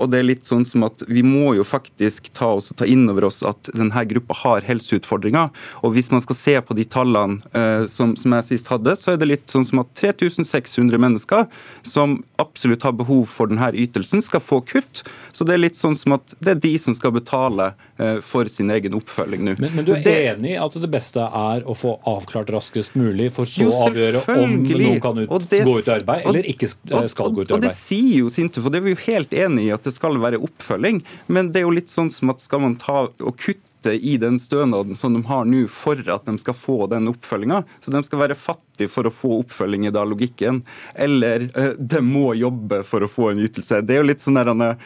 [0.00, 3.08] Og det er litt sånn som at Vi må jo faktisk ta, oss, ta inn
[3.10, 5.50] over oss at denne gruppa har helseutfordringer.
[5.84, 9.12] og Hvis man skal se på de tallene eh, som, som, jeg sist hadde, så
[9.12, 11.46] er det litt sånn som at 3600 mennesker
[11.86, 15.04] som absolutt har behov for denne ytelsen, skal få kutt.
[15.32, 17.70] Så det er litt sånn som at det er de som skal betale
[18.00, 19.56] eh, for sin egen oppfølging nå.
[19.60, 22.96] Men, men, du er det, enig i at det beste er å få avklart raskest
[22.98, 26.50] mulig, for så å avgjøre om noen kan ut, det, gå ut i arbeid eller
[26.50, 27.54] ikke skal gå ut i arbeid?
[27.58, 29.89] Og det sier jo Sintef, og det er vi jo helt enig i at det
[29.94, 31.02] skal være oppfølging.
[31.26, 34.36] Men det er jo litt sånn som at skal man ta og kutte i den
[34.40, 37.62] stønaden som de har nå for at de skal få den oppfølginga.
[37.80, 40.62] Så de skal være fattige for å få oppfølging, i da logikken.
[40.94, 43.80] Eller uh, de må jobbe for å få en ytelse.
[43.84, 44.76] Det er jo litt sånn der,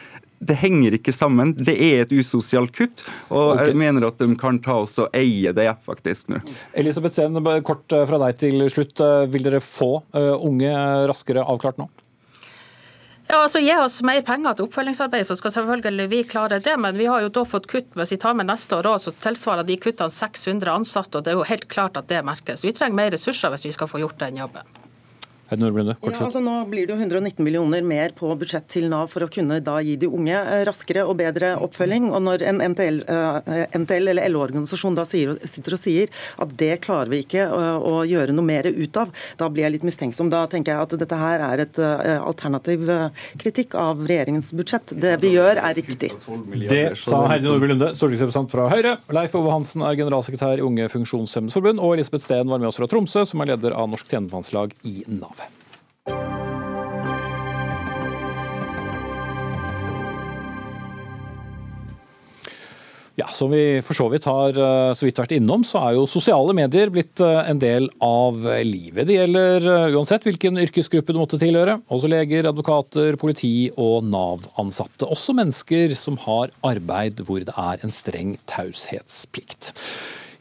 [0.45, 1.51] det henger ikke sammen.
[1.57, 3.03] Det er et usosialt kutt.
[3.29, 3.71] Og okay.
[3.71, 6.41] jeg mener at de kan ta oss og eie det faktisk nå.
[6.77, 9.03] Elisabeth Sehn, kort fra deg til slutt.
[9.31, 10.71] Vil dere få unge
[11.09, 11.89] raskere avklart nå?
[13.27, 16.75] Ja, altså Gi oss mer penger til oppfølgingsarbeid, så skal selvfølgelig vi klare det.
[16.77, 19.65] Men vi har jo da fått kutt, hvis vi tar med neste år så tilsvarer
[19.65, 21.17] de kuttene 600 ansatte.
[21.17, 22.65] og Det er jo helt klart at det merkes.
[22.65, 24.84] Vi trenger mer ressurser hvis vi skal få gjort den jobben.
[26.01, 29.29] Ja, altså nå blir det jo 119 millioner mer på budsjett til Nav for å
[29.31, 32.07] kunne da gi de unge eh, raskere og bedre oppfølging.
[32.09, 36.79] Og Når en NTL, uh, NTL eller LO-organisasjon da sier, sitter og sier at det
[36.85, 40.31] klarer vi ikke å, å gjøre noe mer ut av, da blir jeg litt mistenksom.
[40.33, 42.89] Da tenker jeg at dette her er et uh, alternativ
[43.41, 44.95] kritikk av regjeringens budsjett.
[44.97, 46.11] Det vi gjør er riktig.
[46.69, 48.97] Det sa Heidi Nordby Lunde, stortingsrepresentant fra Høyre.
[49.13, 52.81] Leif Ove Hansen er generalsekretær i Unge funksjonshemmedes forbund, og Elisabeth Steen var med oss
[52.81, 55.34] fra Tromsø, som er leder av Norsk tjenestemannslag i Nav.
[63.15, 66.03] Ja, Som vi for så vidt har eh, så vidt vært innom, så er jo
[66.09, 69.07] sosiale medier blitt eh, en del av livet.
[69.07, 71.77] Det gjelder eh, uansett hvilken yrkesgruppe du måtte tilhøre.
[71.95, 75.07] Også leger, advokater, politi og Nav-ansatte.
[75.07, 79.71] Også mennesker som har arbeid hvor det er en streng taushetsplikt.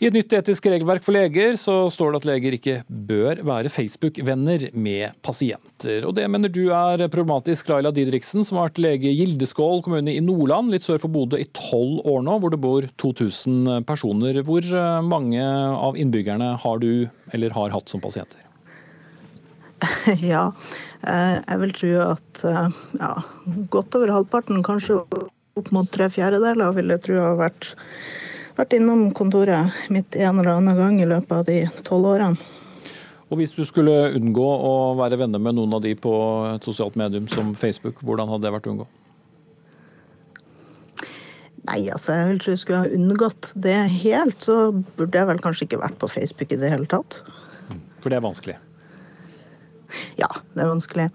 [0.05, 2.73] I et nytt etisk regelverk for leger så står det at leger ikke
[3.09, 6.05] bør være Facebook-venner med pasienter.
[6.05, 10.13] Og Det mener du er problematisk, Laila Didriksen, som har vært lege i Gildeskål kommune
[10.13, 14.43] i Nordland, litt sør for Bodø, i tolv år nå, hvor det bor 2000 personer.
[14.45, 18.45] Hvor eh, mange av innbyggerne har du eller har hatt som pasienter?
[20.35, 20.51] Ja,
[21.01, 23.15] eh, jeg vil tro at eh, ja,
[23.73, 27.73] godt over halvparten, kanskje opp mot tre fjerdedeler, vil jeg tro har vært
[28.59, 32.53] vært innom kontoret mitt en eller annen gang i løpet av de tolv årene.
[33.33, 36.13] Og Hvis du skulle unngå å være venner med noen av de på
[36.53, 38.87] et sosialt medium som Facebook, hvordan hadde det vært å unngå?
[41.65, 45.41] Nei, altså jeg vil tro jeg skulle ha unngått det helt, så burde jeg vel
[45.43, 47.23] kanskje ikke vært på Facebook i det hele tatt.
[48.05, 48.59] For det er vanskelig?
[50.21, 51.09] Ja, det er vanskelig.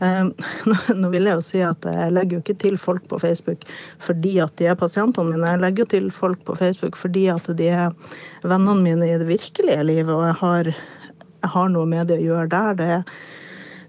[0.00, 0.32] Ehm,
[1.00, 3.66] nå vil jeg jo si at jeg legger jo ikke til folk på Facebook
[4.00, 5.52] fordi at de er pasientene mine.
[5.54, 9.28] Jeg legger jo til folk på Facebook fordi at de er vennene mine i det
[9.28, 12.80] virkelige livet, og jeg har, jeg har noe med det å gjøre der.
[12.80, 13.04] Det er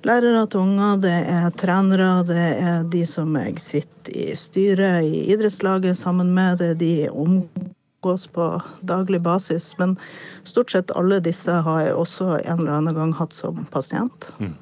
[0.08, 5.28] lærere til unger, det er trenere, det er de som jeg sitter i styret i
[5.32, 8.48] idrettslaget sammen med, det er de omgås på
[8.82, 9.70] daglig basis.
[9.80, 9.96] Men
[10.44, 14.32] stort sett alle disse har jeg også en eller annen gang hatt som pasient.
[14.42, 14.58] Mm.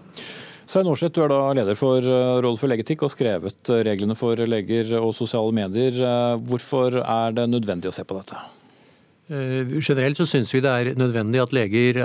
[0.69, 4.13] Svein Aarseth, du er da leder for eh, Rådet for legeetikk og skrevet eh, reglene
[4.17, 5.95] for leger og sosiale medier.
[5.97, 8.37] Eh, hvorfor er det nødvendig å se på dette?
[9.29, 11.99] Generelt så syns vi det er nødvendig at leger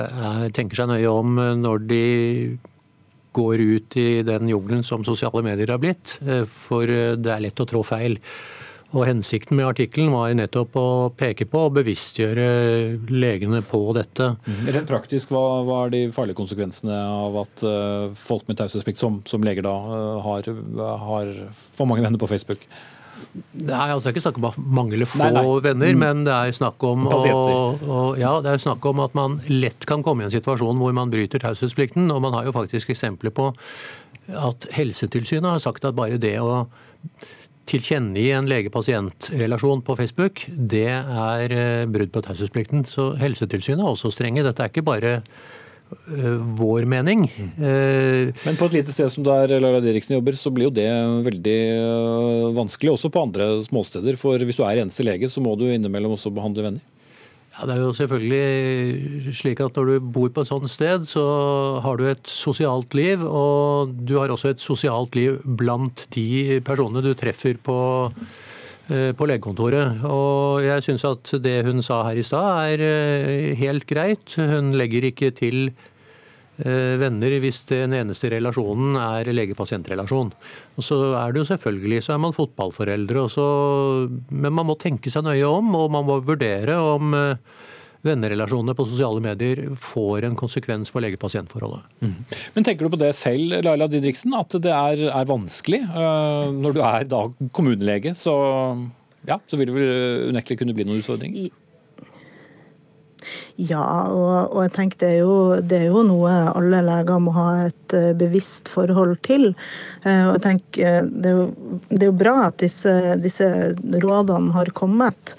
[0.52, 2.00] tenker seg nøye om når de
[3.36, 6.18] går ut i den jungelen som sosiale medier har blitt.
[6.52, 6.84] For
[7.16, 8.18] det er lett å trå feil.
[8.94, 10.88] Og Hensikten med artikkelen var nettopp å
[11.18, 12.46] peke på og bevisstgjøre
[13.10, 14.30] legene på dette.
[14.46, 14.64] Mm.
[14.76, 19.18] Rent praktisk, hva, hva, er de farlige konsekvensene av at uh, folk med taushetsplikt, som,
[19.26, 20.46] som, leger da, uh, har,
[21.08, 21.32] har,
[21.74, 22.68] for mange venner på Facebook?
[23.34, 25.44] Det er altså ikke snakk om mange eller få nei, nei.
[25.64, 26.00] venner, mm.
[26.04, 29.86] men det er, snakk om å, å, ja, det er snakk om at man lett
[29.90, 32.06] kan komme i en situasjon hvor man bryter taushetsplikten.
[32.14, 33.50] Og man har jo faktisk eksempler på
[34.38, 36.62] at Helsetilsynet har sagt at bare det å
[37.70, 42.84] tilkjennegi en lege-pasient-relasjon på Facebook, det er eh, brudd på taushetsplikten.
[42.90, 44.44] Så Helsetilsynet er også strenge.
[44.44, 47.26] Dette er ikke bare uh, vår mening.
[47.56, 50.88] Uh, Men på et lite sted som der Laila Diriksen jobber, så blir jo det
[51.28, 51.60] veldig
[52.56, 54.20] vanskelig også på andre småsteder.
[54.20, 56.93] For hvis du er eneste lege, så må du innimellom også behandle venner.
[57.54, 61.22] Ja, Det er jo selvfølgelig slik at når du bor på et sånt sted, så
[61.84, 63.22] har du et sosialt liv.
[63.22, 68.10] Og du har også et sosialt liv blant de personene du treffer på,
[68.90, 70.02] eh, på legekontoret.
[70.02, 74.34] Og jeg syns at det hun sa her i stad er eh, helt greit.
[74.34, 75.70] Hun legger ikke til
[76.56, 80.30] venner hvis den eneste relasjonen er lege-pasient-relasjon.
[80.78, 83.46] Og så er det jo selvfølgelig så er man fotballforeldre, og så,
[84.30, 87.64] men man må tenke seg nøye om, og man må vurdere om eh,
[88.04, 91.86] vennerelasjonene på sosiale medier får en konsekvens for lege-pasient-forholdet.
[92.04, 92.16] Mm.
[92.56, 95.80] Men tenker du på det selv, Laila Didriksen, at det er, er vanskelig?
[95.88, 97.24] Uh, når du er da
[97.56, 98.36] kommunelege, så,
[99.28, 101.52] ja, så vil det vel unektelig kunne bli noen utfordringer?
[103.54, 107.34] Ja, og, og, jeg tenker det er, jo, det er, jo, noe alle leger må
[107.36, 109.52] ha et uh, bevisst forhold til.
[110.02, 113.46] Uh, og jeg tenker det er, jo, det er jo bra at disse, disse
[114.02, 115.36] rådene har kommet.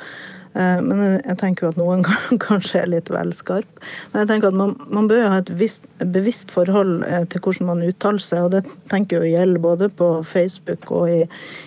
[0.55, 2.05] Men jeg tenker jo at noen
[2.45, 3.81] kanskje er litt vel skarp.
[4.13, 7.83] Men jeg tenker at man, man bør ha et visst, bevisst forhold til hvordan man
[7.83, 8.45] uttaler seg.
[8.45, 8.61] Og det
[8.93, 11.19] tenker jeg gjelder både på Facebook og i,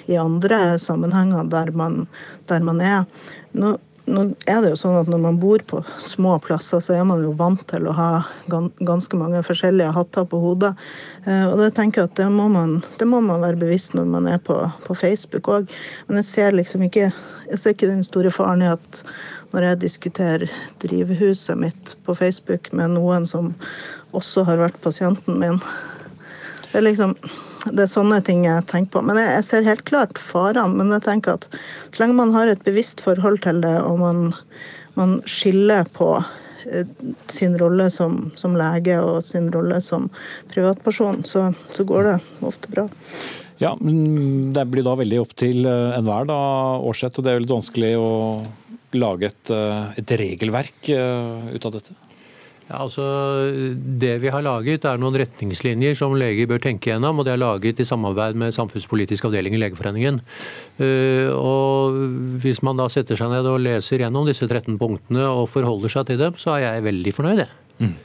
[0.08, 2.06] i andre sammenhenger der man,
[2.48, 3.04] der man er.
[3.60, 3.74] Nå,
[4.08, 7.22] nå er det jo sånn at Når man bor på små plasser, så er man
[7.24, 8.08] jo vant til å ha
[8.48, 10.74] ganske mange forskjellige hatter på hodet.
[11.24, 14.08] Eh, og det tenker jeg at det må man, det må man være bevisst når
[14.12, 14.56] man er på,
[14.86, 15.68] på Facebook òg.
[16.08, 17.10] Men jeg ser liksom ikke,
[17.48, 19.02] jeg ser ikke den store faren i at
[19.52, 23.54] når jeg diskuterer drivhuset mitt på Facebook med noen som
[24.16, 25.60] også har vært pasienten min
[26.68, 27.14] Det er liksom
[27.66, 29.04] det er sånne ting jeg tenker på.
[29.06, 30.78] Men jeg, jeg ser helt klart farene.
[30.78, 34.28] Men jeg tenker at så lenge man har et bevisst forhold til det, og man,
[34.98, 36.12] man skiller på
[36.70, 36.86] eh,
[37.32, 40.08] sin rolle som, som, lege og sin rolle som
[40.52, 42.88] privatperson, så, så går det ofte bra.
[43.58, 46.40] Ja, men Det blir da veldig opp til eh, enhver, da,
[46.78, 47.18] Aarseth.
[47.18, 48.10] Og det er veldig vanskelig å
[48.96, 52.02] lage et, eh, et regelverk ut av dette?
[52.68, 53.04] Ja, altså,
[53.72, 57.20] det vi har laget er noen retningslinjer som leger bør tenke gjennom.
[57.20, 60.20] og Det er laget i samarbeid med samfunnspolitisk avdeling i Legeforeningen.
[60.76, 61.96] Eh, og
[62.44, 66.10] Hvis man da setter seg ned og leser gjennom disse 13 punktene og forholder seg
[66.10, 67.46] til dem, så er jeg veldig fornøyd.
[67.80, 67.96] Mm.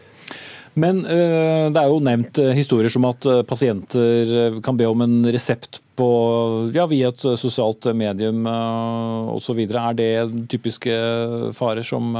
[0.73, 5.03] Men uh, det er jo nevnt uh, historier som at uh, pasienter kan be om
[5.05, 6.07] en resept på,
[6.73, 9.59] ja, via et sosialt medium osv.
[9.61, 10.07] Er det
[10.49, 10.95] typiske
[11.53, 12.15] farer som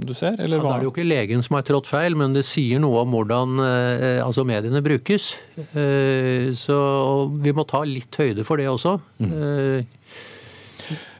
[0.00, 0.38] du ser?
[0.40, 2.80] Eller ja, da er det jo ikke legen som har trådt feil, men det sier
[2.80, 3.60] noe om hvordan
[4.24, 5.34] altså mediene brukes.
[6.64, 6.78] så
[7.44, 8.96] vi må ta litt høyde for det også.
[9.20, 9.84] Mm.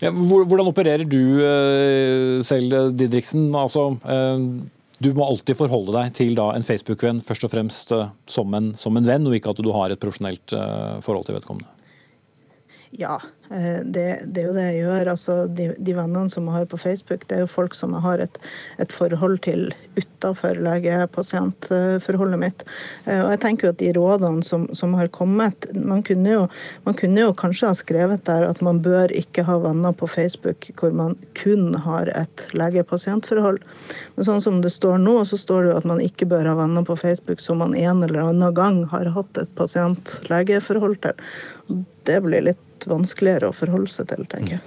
[0.01, 3.51] Ja, hvordan opererer du selv, Didriksen?
[3.53, 3.91] Altså,
[5.03, 8.73] du må alltid forholde deg til da, en Facebook-venn først og fremst uh, som, en,
[8.79, 11.71] som, en, venn, og ikke at du har et profesjonelt uh, forhold til vedkommende.
[12.95, 15.11] Ja, eh, det, det, er jo det jeg gjør.
[15.13, 18.05] Altså, de, de, vennene som jeg har på Facebook, det er jo folk som jeg
[18.05, 18.39] har et,
[18.83, 22.65] et forhold til utafor lege-pasient-forholdet mitt.
[23.05, 26.47] Eh, og jeg tenker jo at de rådene som, som har kommet man kunne, jo,
[26.87, 30.71] man kunne, jo, kanskje ha skrevet der at man bør ikke ha venner på Facebook
[30.81, 33.63] hvor man kun har et lege-pasient-forhold.
[34.17, 36.59] Men sånn som det står nå, så står det jo at man ikke bør ha
[36.59, 41.27] venner på Facebook som man en eller annen gang har hatt et pasient-lege-forhold til.
[42.05, 44.63] Det blir litt vanskeligere å forholde seg til, tenker jeg.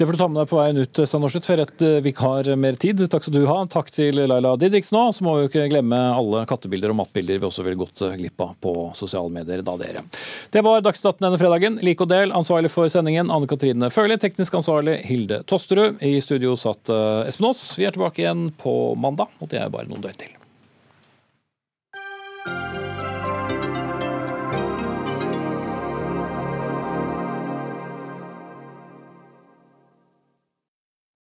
[0.00, 2.78] Det får du ta med deg på veien ut, Sandorseth, for et eh, vikar mer
[2.80, 3.02] tid.
[3.12, 3.58] Takk skal du ha.
[3.68, 5.10] Takk til Laila Didriksen òg.
[5.12, 8.40] Så må vi jo ikke glemme alle kattebilder og mattbilder vi også ville gått glipp
[8.40, 10.06] av på sosiale medier da, dere.
[10.56, 11.78] Det var Dagsnytt 18 denne fredagen.
[11.84, 12.32] Lik og del.
[12.32, 14.16] Ansvarlig for sendingen Anne Katrine Førli.
[14.24, 16.00] Teknisk ansvarlig Hilde Tosterud.
[16.00, 17.66] I studio satt eh, Espen Aas.
[17.76, 20.39] Vi er tilbake igjen på mandag, og det er bare noen døgn til.